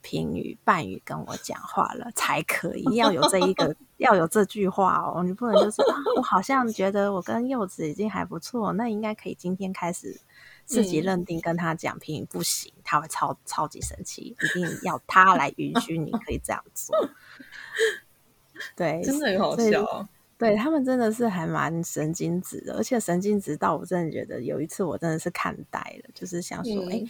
[0.00, 10.20] 平语、半语跟我讲话了，才可以要有这一个 要有这句话哦，你不能就是、啊、我好像觉得我跟柚子已经还不错，那应该可以今天开始
[10.64, 16.96] 自己认定跟他讲平语、嗯、不行，他会超超级生气，一定要他来允许你可以这样做。
[18.76, 20.08] 对，真的很好笑。
[20.36, 27.08] 对，他们真的是还蛮神经质的，而且神经质到我真的觉得有一次我真的是看呆了，就是想说，哎、嗯，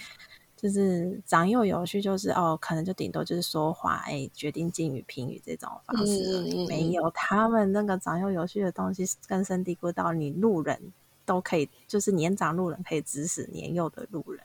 [0.56, 10.80] 就是长幼有序，就是哦，可能就顶多就是说话，哎，决定敬语、评语这种方式而已，嗯、没有他们那个长幼有序的东西根深蒂固到你路人
[11.26, 14.42] 都可以，就是年长路人可以指使年幼的路人，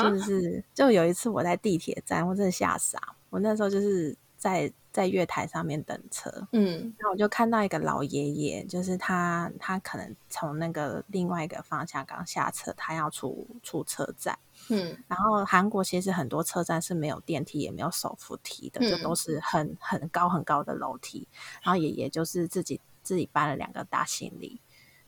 [0.00, 4.72] 就是就有一次我在地铁站，我真的吓傻，我那时候就是在。
[4.94, 21.26] 在月台上面等车，嗯，然后我就看到一个老爷爷，就是他，他可能从那个另外一个方向刚下车，他要出出车站，嗯，然后韩国其实很多车站是没有电梯，也没有手扶梯的，嗯、就都是很很高很高的楼梯，
[21.60, 24.60] 然后爷爷就是自己自己搬了两个大行李，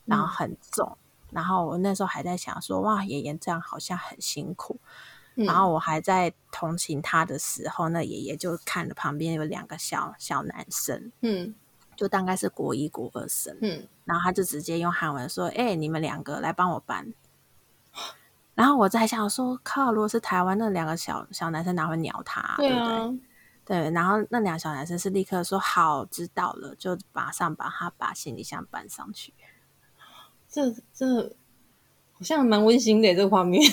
[0.03, 0.97] 然后很重，
[1.29, 4.81] 嗯、然后我那时候还在想说，哇，爷爷这样好像很辛苦。
[5.45, 11.53] 然后我还在同情他的时候，那爷爷就看着旁边有两个小小男生，嗯，
[11.95, 17.13] 就大概是国一、国二生，嗯，然后他就直接用韩文说：“哎、欸，你们两个来帮我搬。”
[18.55, 22.55] 然后我在想说：“靠，如果是台湾那两个小小男生，哪会鸟他？
[22.57, 23.19] 对，啊、对不对？”
[23.63, 29.33] 对，然后那两个小男生是立刻说：“好，知道了。”就马上把他把行李箱搬上去。
[30.49, 31.35] 这这
[32.17, 33.61] 好像蛮温馨的这个画面。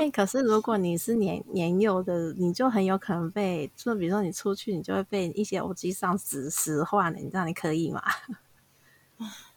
[0.00, 7.20] 哎、欸，可是如果你是年年幼的，你就很有可能被，就比如说你出去，你就会被一些欧吉桑使使唤的。
[7.20, 8.02] 你知道你可以吗？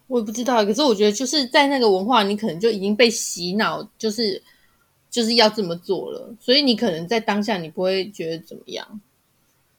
[0.07, 4.41] 我也不知道，可是我觉得就是在那个文化，你可能就已经被洗脑，就是
[5.09, 9.01] 就是要这么做了，所以你可能在当下你不会觉得怎么样。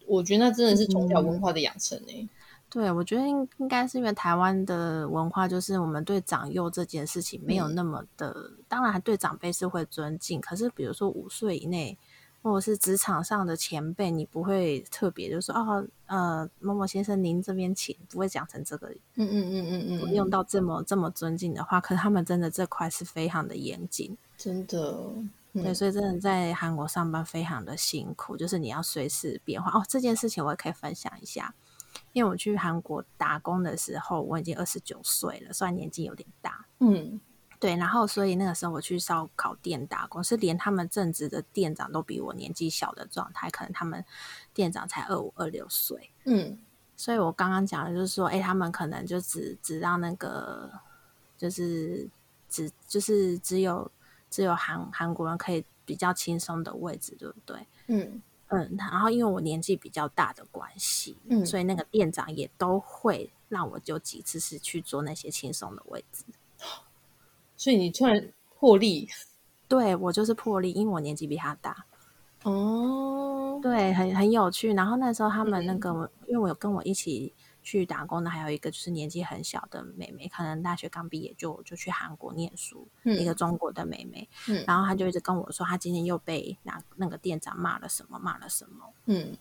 [0.06, 2.22] 我觉得那真的是从小文化的养成诶、欸。
[2.22, 2.28] 嗯
[2.74, 11.96] 对，我觉得应应该是因为台湾的文化，就是我们对长幼这件事情没有那么的，嗯、当然对长辈是会尊敬，可是比如说五岁以内，
[12.42, 24.98] 或者是职场上的前辈，你不会特别就说哦，呃，某某先生您这边请，不会讲成这个，嗯嗯嗯嗯嗯，不用到这么这么尊敬的话，可是他们真的这块是非常的严谨，真的，
[25.52, 29.84] 嗯、对，所以真的在韩国上班非常的辛苦，就是你要随时变化哦。
[29.88, 31.54] 这件事情我也可以分享一下。
[32.12, 36.66] 因为我去韩国打工的时候，我已经二十九岁了，虽然年纪有点大。
[36.78, 37.20] 嗯，
[37.58, 37.76] 对。
[37.76, 44.04] 然后，所以那个时候我去烧烤店打工，是连他们正职的店长都比我年纪小的状态，可能他们
[44.52, 46.10] 店长才二五二六岁。
[46.24, 46.58] 嗯，
[46.96, 50.70] 所以我刚刚讲的就是说，哎，他们可能就只只让那个，
[51.36, 52.08] 就是
[52.48, 53.90] 只就是只有
[54.30, 57.66] 只有韩韩国人可以比较轻松的位置，对不对？
[57.88, 58.22] 嗯。
[58.56, 66.24] 嗯，然后因为我年纪比较大的关系，嗯，所以那个店长也都会让我就几次是去坐那些轻松的位置。
[67.56, 69.08] 所以你突然破例，
[69.68, 71.86] 对，我就是破例，因为我年纪比他大。
[72.42, 74.74] 哦，对，很很有趣。
[74.74, 77.32] 然后那时候他们那个，嗯，因为我有跟我一起。
[77.64, 89.34] 去打工的还有一个就是年纪很小的妹妹，可能大学刚毕业就就去韩国念书，嗯、一个中国的妹妹，嗯、然后她就一直跟我说，她今天又被那那个店长骂了什么，骂了什么，嗯，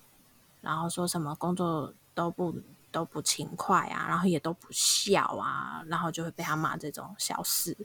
[0.62, 2.56] 然后说什么工作都不
[2.92, 7.76] 都不勤快啊，然后也都不孝啊，然后就会被他骂这种小事，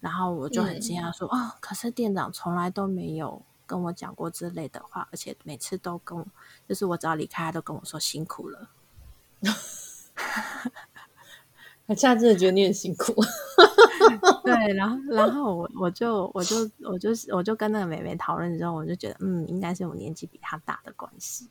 [0.00, 6.26] 然后我就很惊讶说，嗯、哦，可是店长从来都没有跟我讲过之类的话，而且每次都跟我，
[6.68, 8.68] 就是我只要离开，他都跟我说辛苦了。
[11.86, 13.12] 我现在真的觉得你很辛苦，
[14.44, 21.48] 对，然后然后我我就我就我就我就跟那个妹妹讨论之后，我就觉得嗯，应该是我年纪比她大的关系。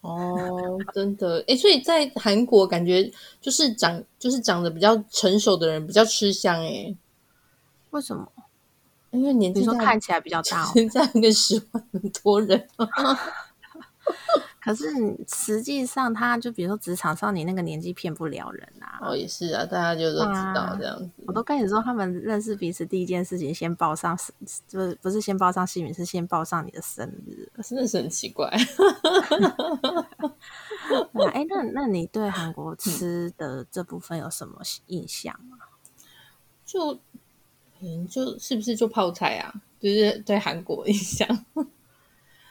[0.00, 6.96] 哦，真的，哎，所以在韩国感觉就是长就是长得比较成熟的人比较吃香，哎，
[7.90, 8.26] 为什么？
[9.10, 12.66] 因为年纪说看起来比较大，现在那个十万很多人。
[14.60, 14.86] 可是
[15.26, 18.98] 实际上，他就比如说职场上，你那个年纪骗不了人啊。
[19.00, 21.08] 哦，也是啊，大家就都知道这样子。
[21.26, 24.18] 我都跟你说，他们认识彼此第一件事情，先报上，
[24.68, 28.48] 就是不是先报上姓名，是先报上你的生日，真的是很奇怪。
[31.32, 35.56] 哎，那那你对韩国吃的这部分有什么印象吗？
[36.66, 36.98] 就
[37.80, 39.54] 嗯，就是不是就泡菜啊？
[39.80, 41.26] 就是对韩国印象。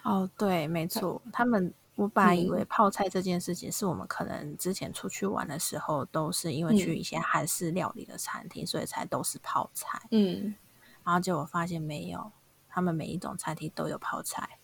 [0.10, 1.74] 哦，对，没错，他们。
[1.95, 10.02] 我本来以为泡菜这件事情是我们可能之前出去玩的时候，都是因为去一些韩式料理的餐厅，嗯、所以才都是泡菜。
[10.12, 10.56] 嗯，
[11.04, 12.32] 然后结果发现没有，
[12.69, 14.60] 他们每一种餐厅都有泡菜，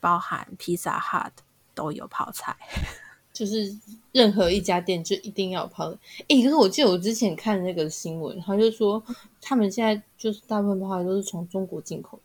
[0.00, 1.30] 包含披萨 Hut
[1.72, 2.56] 都有泡菜，
[3.32, 3.72] 就是
[4.10, 6.00] 任何一家店就一定要泡菜。
[6.26, 9.00] 诶，可是我记得我之前看那个新闻，他就说
[9.40, 12.20] 他们现在就是大部分泡菜都是从中国进口。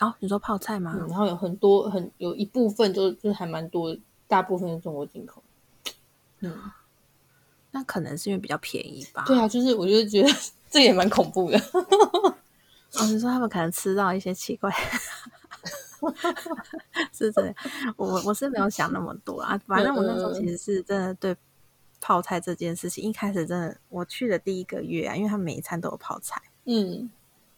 [0.00, 0.94] 哦，你说泡菜吗？
[0.98, 5.42] 嗯，然后有很多很有一部分就就还蛮多，大部分是中国进口。
[6.40, 6.52] 嗯，
[7.70, 9.24] 那可能是因为比较便宜吧。
[9.26, 10.28] 对啊，就是我就觉得
[10.70, 11.58] 这也蛮恐怖的。
[12.94, 14.70] 哦，你说他们可能吃到一些奇怪，
[17.12, 17.54] 是这样。
[17.96, 21.36] 我我是没有想那么多啊，反正我那时候其实是真的对
[22.00, 26.40] 泡菜这件事情，一开始真的我去的第一个月啊，因为他们每一餐都有泡菜。
[26.64, 27.10] 嗯。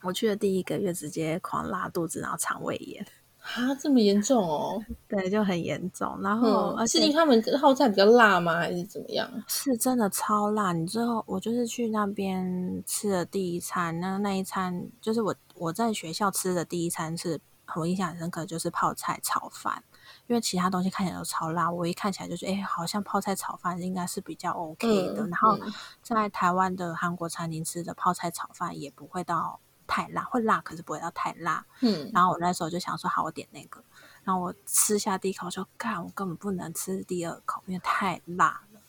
[0.03, 3.07] 我去的第一个月，直接狂拉肚子，然后肠胃炎
[3.43, 4.81] 啊，这么严重哦？
[5.09, 6.17] 对，就很严重。
[6.23, 8.55] 然后，而且、嗯、是因为他们泡菜比较辣吗？
[8.55, 9.29] 还是怎么样？
[9.49, 10.73] 是真的超辣。
[10.73, 17.41] 你最后，我就是去那边吃的第一餐，那那一餐就是我我在学校吃的第一餐是，
[17.75, 19.83] 我印象很深刻，就是泡菜炒饭。
[20.29, 25.27] 因为其他东西看起来都超辣，我一看起来就是，哎，好像泡菜炒饭应该是比较 OK 的。
[25.27, 25.59] 嗯、然后
[26.01, 29.59] 在台湾的韩国餐厅吃的泡菜炒饭也不会到。
[29.92, 31.66] 太辣，会辣，可是不会到太辣。
[31.81, 33.85] 嗯，然后我那时候就想说，好，我点那个。
[34.24, 38.81] 然后我吃下第一口就，干，我根本不能吃第二口，因为太辣了。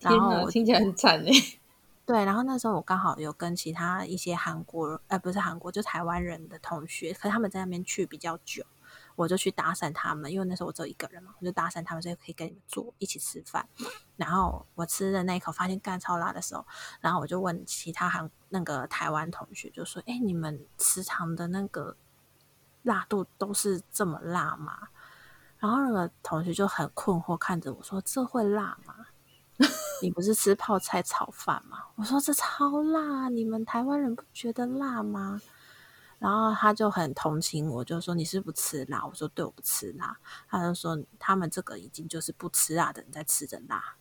[0.00, 1.32] 然后我听起来很惨哎。
[2.04, 8.62] 对，然后那时候我刚好有跟其他一些韩国，呃，不是韩国，就台湾人的同学，可是他们在那边去比较久。
[9.18, 13.68] 我就去搭讪他们，因为那时候我只有一个人嘛，我就搭讪他们，所以可以跟你们坐一起吃饭。
[14.14, 16.64] 然后我吃的那一口发现干超辣的时候，
[17.00, 21.96] 然后我就问其他韩那个台湾同学，就说：“哎，你们食堂的那个
[22.84, 24.88] 辣度都是这么辣吗？”
[25.58, 28.94] 然后那个同学就很困惑看着我说：“这会辣吗？
[30.00, 35.42] 你不是吃泡菜炒饭吗？”我说：“这超辣，你们台湾人不觉得辣吗？”
[36.18, 39.06] 然后他就很同情我，就说，你是不吃辣？
[39.06, 40.18] 我说对，我不吃辣。
[40.48, 43.94] 他就说他们这个已经就是不吃辣的你在吃着辣。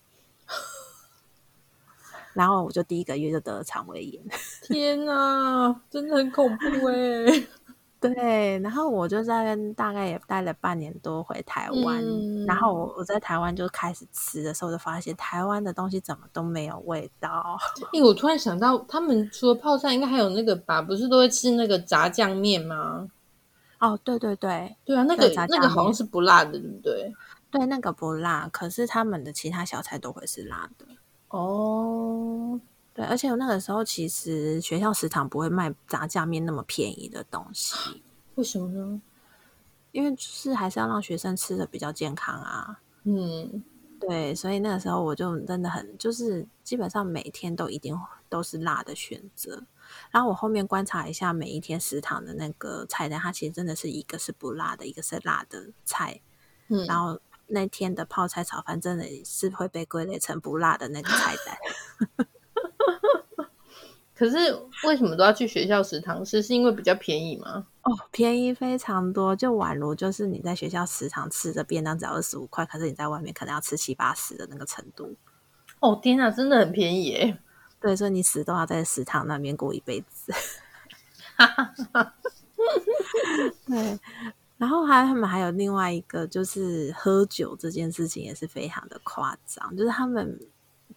[2.34, 4.24] 然后我就第一个月就得了肠胃炎。
[4.64, 7.48] 天哪，真的很恐怖哎！
[8.00, 12.00] 对，然后我就在大概也待了半年多，回台湾。
[12.04, 17.58] 嗯、然后我我在台湾就开始吃的时候，就发现台湾的东西怎么都没有味道。
[17.94, 20.80] 哎，我突然想到，他们除了泡菜，应该还有那个吧？
[20.80, 23.08] 不是都会吃那个炸酱面吗？
[23.80, 27.14] 哦，对对对，对啊，那个那个好像是不辣的，对不对？
[27.50, 30.86] 对，那个不辣，可是他们的其他小菜都会是辣的。
[31.30, 32.60] 哦。
[32.98, 38.02] 对，而且我那个时候其实学校食堂不会卖炸酱面那么便宜的东西，
[38.34, 39.00] 为什么呢？
[39.92, 42.80] 因为就是还是要让学生吃的比较健康啊。
[43.04, 43.64] 嗯，
[44.00, 47.96] 对，所以那个时候我就真的很就是基本上每天都一定
[48.30, 49.64] 都是辣的选择。
[50.10, 56.20] 然后我后面观察一下每一天食堂的那个菜单，它其实真的是一个是不辣的，一个是辣的菜。
[56.70, 62.28] 嗯，然后那天的泡菜炒饭真的是会被归类成不辣的那个菜单。
[64.18, 64.38] 可是
[64.88, 66.42] 为什么都要去学校食堂吃？
[66.42, 67.68] 是因为比较便宜吗？
[67.84, 75.16] 哦，便宜非常多，就宛如就是你在学校食堂吃的便当只要二十五块，可是你在外面可能要吃七八十的那个程度。
[75.82, 77.38] 哦，天哪，真的很便宜耶！
[77.80, 80.34] 对，所以你死都要在食堂那边过一辈子。
[83.68, 84.00] 对，
[84.58, 90.40] 然后还他们还有另外一个，就是喝酒这件事情也是非常的夸张，就是他们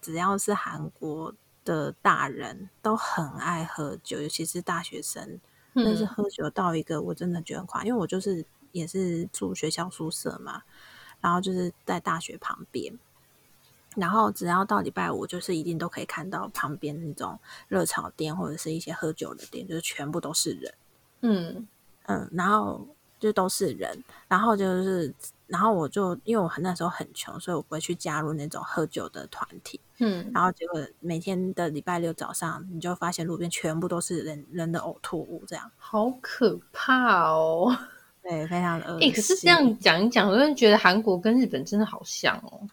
[0.01, 1.31] 只要是韩国。
[1.63, 5.39] 的大人都很爱喝酒，尤其是大学生，
[5.75, 10.63] 但是喝酒到一个我真的觉得很夸张，因为我就是也是住学校宿舍嘛，
[11.19, 12.97] 然后就是在大学旁边，
[13.95, 20.73] 然后只要到礼拜五，就是一定都可以看到旁边那种热炒店或者是一些喝酒的店，就是全部都是人。
[21.21, 21.67] 嗯
[22.07, 22.87] 嗯，然后
[23.19, 25.13] 就都是人，然后就是，
[25.45, 29.79] 然后我就因为我那时候很穷，所以我不会去加入那种喝酒的团体。
[30.03, 37.73] 嗯，然后结果每天的礼拜六早上，你就发现路边全部都是人人的呕吐物，这样好可怕哦。
[38.23, 39.09] 对，非常的恶心。
[39.09, 42.67] 欸，可是这样讲一讲，我就觉得韩国跟日本真的好像哦。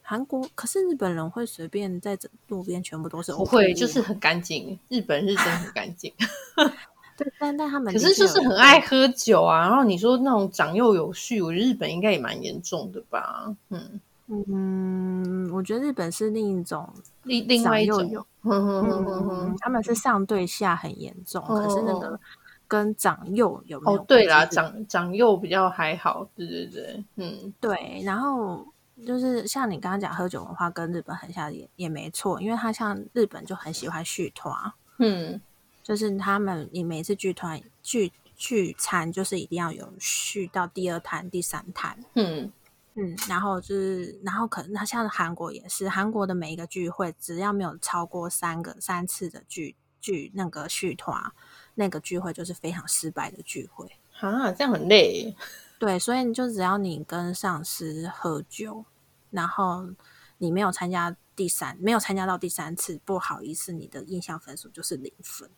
[0.00, 4.78] 韩国可是日本人会随便在这路边全部都是，不会，就是很干净。
[4.88, 6.12] 日本是真的很干净。
[7.16, 9.60] 对，但但他们可是就是很爱喝酒啊。
[9.60, 13.54] 然后你说那种长幼有序，我觉得日本应该也蛮严重的吧？
[13.70, 14.00] 嗯
[14.48, 16.88] 嗯，我觉得日本是另一种
[17.24, 22.18] 另另外一种，嗯，他们是上对下很严重，可是那个
[22.66, 23.98] 跟长幼有没有？
[23.98, 28.66] 哦，对啦，长长幼比较还好，对对对，嗯，对，然后。
[29.04, 34.54] 就是像你刚刚讲喝酒文化跟日本很像也也没错，因为他像日本就很喜欢续团，
[34.98, 35.40] 嗯，
[35.82, 42.52] 就是他们你每次聚团聚聚餐就是一定要有续到第二摊、第三摊，嗯
[42.94, 51.32] 嗯，然后就是然后可能他像韩国也是，韩国的每一个聚会只要没有超过三个三次的聚聚那个续团，
[51.74, 53.90] 那个聚会就是非常失败的聚会
[54.20, 55.34] 啊，这样很累，
[55.78, 58.84] 对，所以你就只要你跟上司喝酒。
[59.30, 59.88] 然后
[60.36, 65.48] 你没有参加第三，没有参加到第三次，不好意思，你的印象分数就是零分。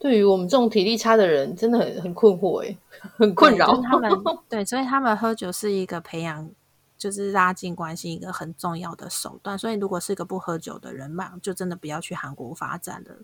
[0.00, 2.76] 对于我们这种体力差的人，真的很很困惑诶，
[3.18, 3.68] 很困扰。
[3.76, 4.10] 就是、他们
[4.48, 6.50] 对，所以他们喝酒是一个培养，
[6.96, 9.58] 就是拉近关系一个很重要的手段。
[9.58, 13.14] 所以如果是一个不喝酒的人嘛，就真的不要去韩国发展了，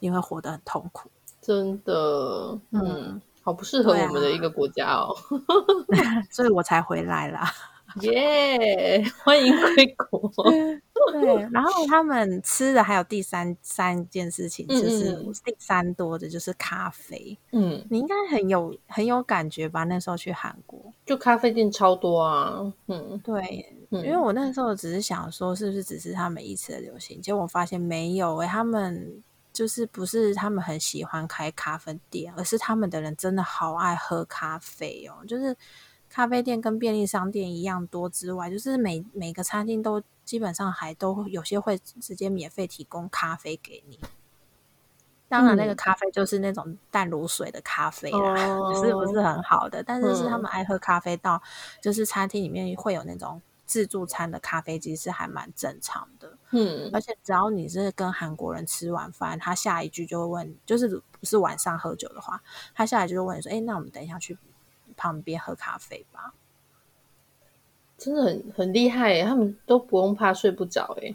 [0.00, 1.10] 你会活得很痛苦。
[1.42, 5.14] 真的，嗯，嗯好不适合我们的一个国家哦，
[5.94, 7.46] 啊、所以我才回来啦。
[8.00, 10.32] 耶！Yeah, 欢迎归国。
[11.12, 11.20] 对，
[11.52, 15.12] 然后他们吃的还有第三三件事情，就是
[15.44, 17.36] 第三多的就是咖啡。
[17.52, 19.84] 嗯，你应该很有很有感觉吧？
[19.84, 22.72] 那时候去韩国，就咖啡店超多啊。
[22.88, 27.20] 嗯，对，嗯、因为我那时候只是想说，是不是只是他们一次的流行？
[27.20, 35.56] 结果我发现没有诶、欸，他们就是不是他们很喜欢开咖啡店，而是他们的人真的好爱喝咖啡哦，就是。
[36.16, 44.00] 咖啡店跟便利商店一样多之外，就是每每个餐厅都基本上还都有些会直接免费提供咖啡给你。
[45.28, 49.82] 当然，那个咖啡就是那种淡如水的咖啡啦，嗯、是不是很好的？
[49.82, 51.42] 但是是他们爱喝咖啡到，
[51.82, 56.38] 就是餐厅里面会有那种自助餐的咖啡机，是还蛮正常的。
[56.52, 62.42] 嗯，而且只要你是跟韩国人吃完饭，他下一句就会问，就是不是晚上喝酒的话，
[62.74, 64.38] 他下一句就问你说：“哎，那我们等一下去。”
[64.96, 66.34] 旁边喝咖啡吧，
[67.98, 71.14] 真的很很厉害耶，他们都不用怕睡不着哎。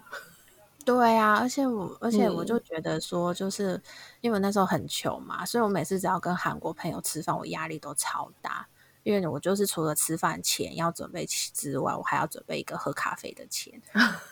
[0.83, 3.81] 对啊，而且我而且我就觉得说，就是、嗯、
[4.21, 8.67] 因为那时候很穷嘛，所以我每次只要跟韩国朋友吃饭，我压力都超大，
[9.03, 13.79] 因为我就是除了吃饭钱要准备之外，我还要准备一个喝咖啡的钱。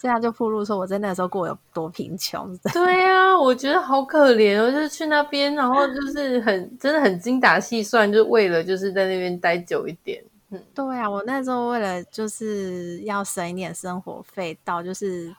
[0.00, 2.56] 这样就暴露说我在那个时候过有多贫穷。
[2.72, 10.22] 对呀、啊，我觉得好可怜哦，就是去那边，然后就是很真的很精打细算，就为了就是在那边待久一点。
[10.50, 15.34] 嗯，对啊，我那时候为了就是要省一点生活费，到就是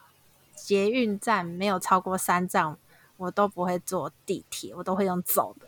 [0.56, 2.76] 捷运站没有超过三站，
[3.16, 5.68] 我都不会坐地铁，我都会用走的。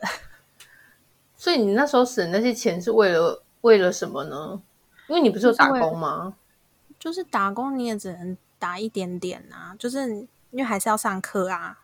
[1.37, 4.61] 所以你那时候省那些钱是为了为了什么呢？
[5.07, 6.35] 因为你不是有打工吗？
[6.99, 8.37] 就是打工，你也只能。
[8.59, 10.09] 打一点点啊，就是
[10.51, 11.79] 因为还是要上课啊。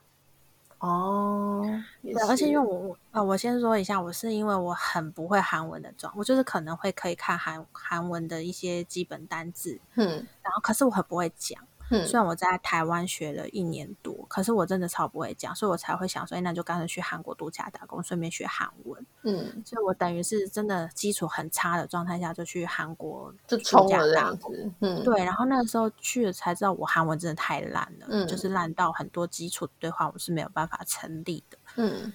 [0.79, 1.65] 哦，
[2.03, 11.59] 对，而且因为我呃，我先说一下，我是因为我很不会韩文的状，我就是可能会可以看韩韩文的一些基本单字，嗯，然后可是我很不会讲。
[11.91, 19.05] 嗯，虽然我在台湾学了一年多，可是我真的超不会讲，所以我才会想说，哎，那就干脆去韩国度假打工，顺便学韩文。
[19.23, 24.71] 嗯，所以我等于是真的基础很差的状态下就去韩国就冲了这样子。
[24.79, 31.57] 嗯，对，然后那个时候去了才知道我韩文真的太烂了，嗯，就是烂到很多基础对话我是没有办法成立的。
[31.75, 32.11] 嗯，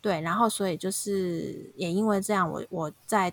[0.00, 3.32] 对，然后所以就是也因为这样，我我在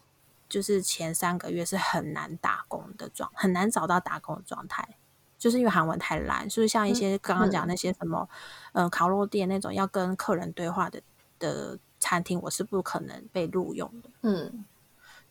[0.50, 4.98] 就是前三个月是很难打工的状，很难找到打工的状态。
[5.42, 8.30] 就是因为韩文太烂，所以像一些刚刚讲那些什么，
[8.74, 11.02] 嗯，呃、烤肉店那种要跟客人对话的
[11.40, 14.10] 的餐厅，我是不可能被录用的。
[14.22, 14.64] 嗯，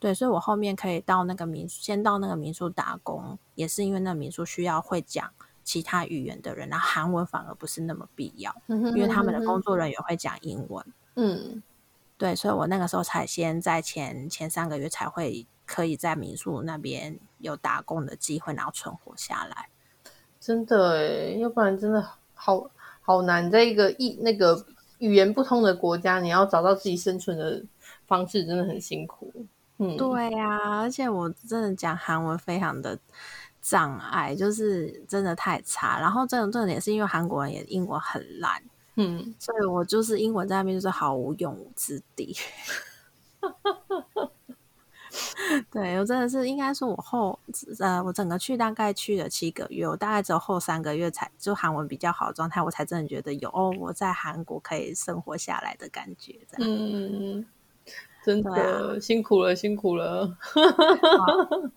[0.00, 5.30] 对，所以我后面可以到那个民宿，先到那个民宿打工，也是因为那个民宿需要会讲
[5.62, 10.84] 其他语言的人，然后韩文反而不是那么必要，因为他们的工作人员会讲英文。
[11.14, 11.62] 嗯，
[12.18, 15.46] 对，所以我那个时候才先在前前三个月才会。
[15.72, 19.68] 可以在民宿那边有打工的机会，然后存活下来。
[20.40, 22.02] 真的诶，要不然真的
[22.34, 22.70] 好
[23.02, 24.64] 好难，在一个一那个
[24.98, 27.62] 语言不通的国家，你要找到自己生存的
[28.06, 29.30] 方式，真的很辛苦。
[29.76, 32.98] 嗯，对呀、啊，而且我真的讲韩文非常的
[33.60, 36.00] 障碍，就是真的太差。
[36.00, 38.62] 然后这种重点是因为韩国人也英文很烂，
[38.96, 42.34] 嗯，所以我就是英文在那边就是毫无用武之地。
[45.70, 47.38] 对，我真的是应该说，我后
[47.80, 56.36] 呃，我整个去大概去了七个月，我大概只有后三个月才就韩文比较好的状态，我才真的觉得有哦，我在韩国可以生活下来的感觉。
[56.50, 57.46] 这样，嗯，
[58.24, 60.36] 真的、啊、辛苦了，辛苦了。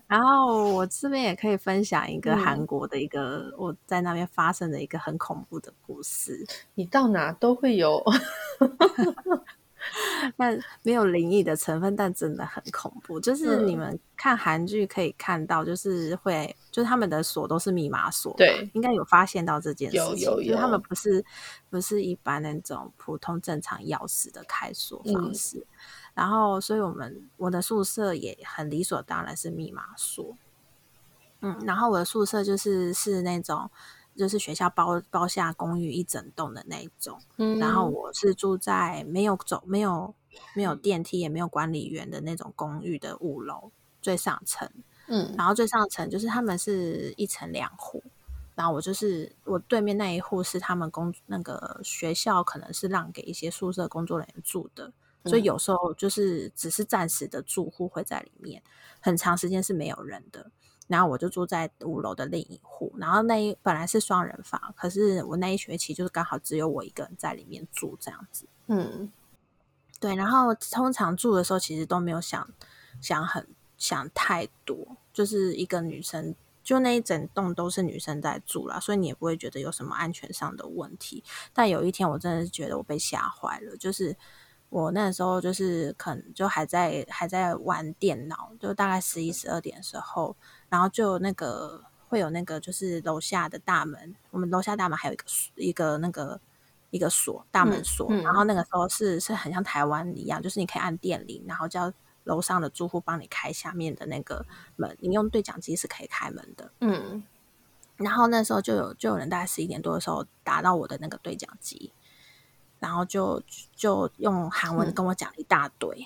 [0.08, 6.46] 然后我这边也可以分享一个韩国的一个、嗯、我在那边发生的一个很恐怖的故事。
[6.76, 8.04] 你到哪都会有。
[10.38, 13.20] 但没有灵异的成分，但真的很恐怖。
[13.20, 20.20] 就是你们看韩剧可以看到，就是会，就是他们的锁都是密码锁，对，应该有发现到这件事情。
[20.20, 21.24] 有有有，就是他们不是
[21.70, 25.58] 不是一般那种普通正常钥匙的开锁方式。
[25.60, 25.66] 嗯、
[26.14, 30.38] 然后，所以我们我的宿舍也很理所当然是密码锁。
[31.42, 33.70] 嗯，然后我的宿舍就是是那种。
[34.16, 40.14] 就是学校包包下公寓一整栋的那一种，嗯，然后我是住在没有走没有
[40.56, 44.70] 没有电梯也没有管理员的那种公寓的五楼最上层，
[45.08, 48.04] 嗯，然后最上层就是他们是一层两户，
[48.56, 54.92] 然后我就是我对面那一户是他们工那个学校可能是让给一些宿舍工作人员住的，
[55.26, 58.62] 所以有时候就是只是暂时的住户会在里面，
[59.00, 60.52] 很长时间是没有人的。
[60.88, 68.46] 然后我就住在五楼的另一户，然后那一本来是双人房，可是我那一学期就是刚好只有我一个人在里面住这样子。
[68.68, 69.12] 嗯，
[70.00, 70.14] 对。
[70.16, 72.48] 然后通常住的时候其实都没有想
[73.00, 81.24] 想很想太多，就是一个女生，就那一整栋都是女生在住啦，所以你也不会觉得有什么安全上的问题。
[81.54, 84.16] 但有一天我真的是觉得我被吓坏了，就是。
[84.70, 90.36] 我那时候就是可能就还在还在玩电脑，就大概十一十二点的时候，
[90.74, 96.42] 然后就那个会有那个就是楼下的大门，我们楼下大门还有一个一个那个
[96.90, 101.94] 一个锁大门锁，嗯嗯、然后那个时候是是很像台湾一样，就是你可以按电铃，然后叫
[102.24, 104.44] 楼上的住户帮你开下面的那个
[104.76, 106.72] 门，你用对讲机是可以开门的。
[106.80, 107.24] 嗯，
[107.98, 111.94] 然后那时候就有就有人大概十一点多的时候打到我的那个对讲机。
[112.80, 113.44] 然后就
[113.76, 116.06] 就用韩文跟我讲了一大堆，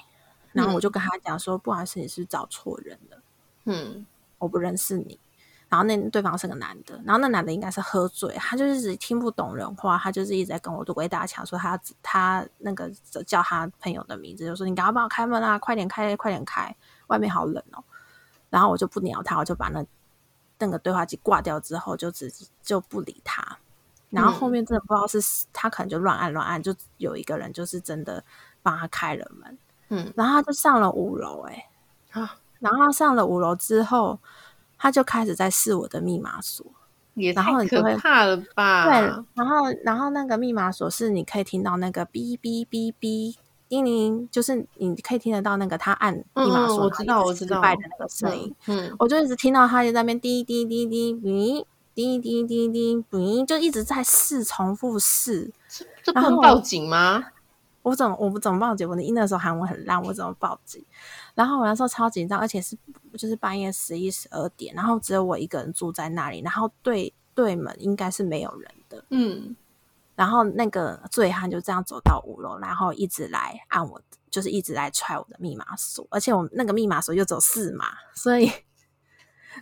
[0.51, 3.21] 嗯、然后我就跟他讲说：“不好意思，你是不是找错人了？
[3.63, 4.05] 嗯，
[4.37, 5.19] 我不认识你。”
[5.69, 12.89] 然后那对方是个男的，然后那男的应该是喝醉，他就是一直听不懂人话，他就是一直在跟我鬼打墙，说他他那个
[13.25, 16.73] 叫他朋友的名字，就说：“你赶快帮我开门啊，快点开，快点开，
[17.07, 17.83] 外面好冷哦。”
[18.49, 19.85] 然后我就不鸟他，我就把那
[20.59, 22.31] 那个对话机挂掉之后，就直
[22.61, 23.57] 就不理他。
[24.09, 28.23] 然后后面真的不知道是、嗯、他可能就乱按乱按，就有一个人就是真的
[28.63, 29.57] 帮他开了门，
[29.89, 31.67] 嗯，然后他就上了五楼、欸，
[32.11, 34.19] 哎，啊，然后上了五楼之后，
[34.77, 36.65] 他就开始在试我的密码锁，
[37.15, 38.85] 也太可怕了吧？
[38.85, 38.93] 对，
[39.33, 43.35] 然后然后那个密码锁是你可以听到那个哔哔哔哔
[43.67, 51.65] 叮铃，就是你可以听得到那个他按密码锁，我知道我知道，失败的那个声音，嗯，我就一直听到他就在那边滴滴滴滴哔。
[51.97, 55.51] 叮叮叮叮叮，就一直在试，重复试。
[56.03, 57.25] 这不能报警吗？
[57.81, 58.87] 我怎么我不怎么报警？
[58.87, 60.85] 我的那时候喊我很烂，我怎么报警？
[61.37, 62.75] 然后我那时候超紧张，而且是
[63.15, 69.05] 就是半夜十一十二点，然后只有我一个人住在那里，然后对对门应该是没有人的。
[69.11, 69.55] 嗯，
[70.15, 77.85] 然后那个醉汉就这样走到五楼，然后一直来按我，就是一直来踹我的密码锁，而且我那个密码锁又走四码，
[78.15, 78.51] 所以。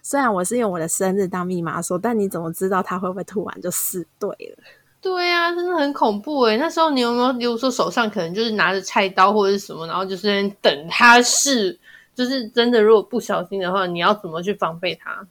[0.04, 4.64] 虽然我是用我的生日当密码锁，但你怎么知道他会不会突然就试对了？
[5.06, 6.58] 对呀、啊，真的很恐怖诶。
[6.58, 11.80] 那时候你有没有，比如说手上可能就是拿着菜刀或者是什么，然后就是在等他试，
[12.16, 15.28] 就是真的如果不小心的话，你要怎么去防备他？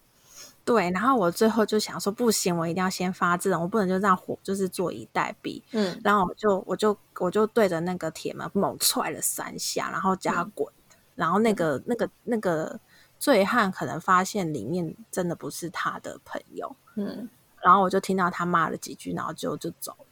[0.65, 5.61] 对，然后我最后就想说，不行，我一定要先发制人，我不能就这样火，就是坐以待毙。
[5.73, 12.51] 嗯，然后我就我就我就对着那个铁门猛踹了三下，然后叫他滚，嗯、然后那个那个那个。
[12.63, 12.81] 那个
[13.17, 17.27] 醉汉可能发现里面真的不是他的朋友，嗯，
[17.65, 20.07] 然后我就听到他骂了几句，然后就就走了，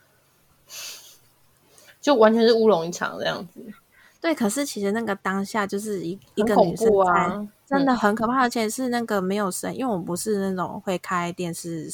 [2.00, 3.60] 就完全是乌龙一场这样子。
[4.20, 6.88] 对，可是其实那个当下就是一一个女生
[7.66, 11.90] 真的很可怕，而且是那个没有声，因为我不是那种会开电视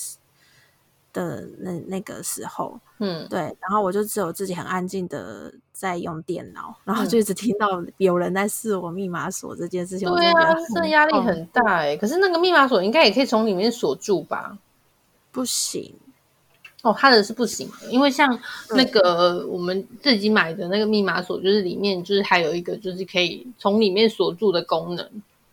[1.12, 10.06] 的那那个时候，嗯，对，然后我就只有自己很安静的在用电脑，然后就一直听到有人在试我密码锁这件事情。
[10.14, 11.96] 对啊，这压力很大哎。
[11.96, 14.58] 可是那个密码锁应该也可以从里面锁住吧？
[15.32, 15.94] 不行。
[16.82, 18.38] 哦，他的是不行的，因为像
[18.70, 25.04] 那个我们自己买的那个密码锁，就是里面就是还有一个就是可以从里面锁住的功能。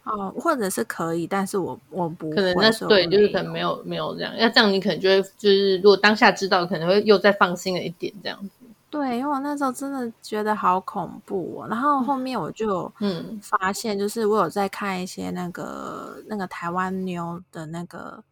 [0.03, 8.67] 哦，或者是可以，但是我我不可能那对，就是可能没有没有这样，要这样你可能就会就是如果当下知道，可能会又再放心了一点这样子。
[8.91, 18.23] 对，因为我那时候真的觉得好恐怖哦，然后后面我就嗯发现，就是我有在看一些那个、嗯、那个台湾妞的那个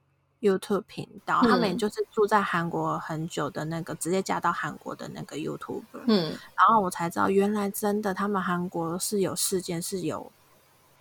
[0.43, 10.31] YouTube 频道，嗯、他们也就是住在韩国很久的那个直接嫁到韩国的那个 YouTuber，嗯，然后我才知道原来真的他们韩国是有事件是有。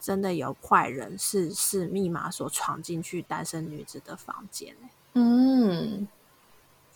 [0.04, 4.74] 真的有坏人是是密码锁闯进去单身女子的房间，
[5.12, 6.08] 嗯，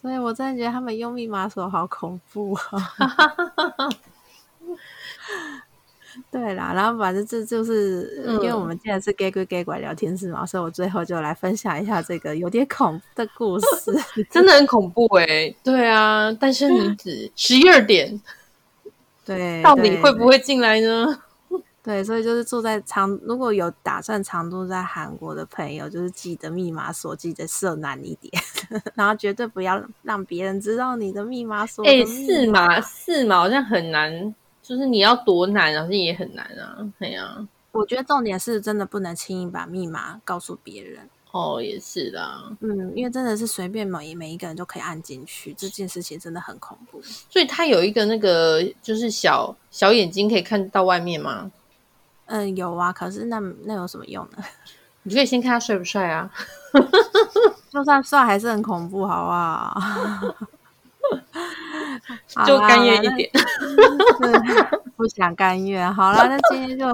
[0.03, 2.94] 所以我真的觉得他们用密码锁好恐怖啊！
[6.30, 13.92] 对啦，然后反正这就是、嗯、因为我们既然是 gay 鬼 gay 拐聊天室嘛，所以我最后就来分享一下这个有点恐怖的故事，
[14.30, 15.56] 真的很恐怖哎、欸！
[15.62, 18.20] 对啊，单身女子十一二点，
[19.24, 21.18] 对，到底会不会进来呢？
[21.82, 28.32] 对，所以就是住在长，如果有打算常住在韩国的朋友，就是记得密码锁记得设难一点，
[28.96, 31.86] 然后绝对不要让别人知道你的密码锁。
[31.86, 34.34] 哎，四码四码好像很难，
[34.66, 36.78] 就是你要多难，好像也很难啊。
[36.98, 41.08] 对啊，我觉得重点是真的不能轻易把密码告诉别人。
[41.30, 42.26] 哦，也是的，
[42.60, 47.00] 嗯，因为真的是随便每每一个人都可以按进去，这件事情真的很恐怖。
[47.30, 51.52] 所以他有一个那个就是小小眼睛可以看到外面吗？
[52.24, 54.42] 嗯，有啊，可是那那有什么用呢？
[55.04, 56.28] 你可以先看他帅不帅啊，
[57.70, 60.36] 就算帅还是很恐怖，好不好？
[62.46, 63.30] 就甘愿一点，
[64.96, 65.92] 不想甘愿。
[65.94, 66.86] 好了，那今天就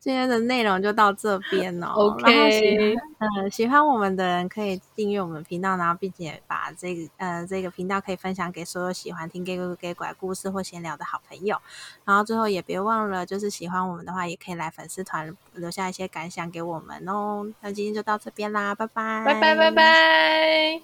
[0.00, 1.88] 今天的内容就到这边了。
[1.88, 11.56] OK，嗯，喜欢我们的人可以订阅我们频道，然后并且把这个呃这个频道可以分享给所有喜欢听给给拐故事或闲聊的好朋友。
[12.04, 17.46] 然后最后也别忘了，就是喜欢我们的话，也可以来粉丝团留下一些感想给我们哦。
[17.60, 20.80] 那今天就到这边啦，拜拜，拜拜，拜拜。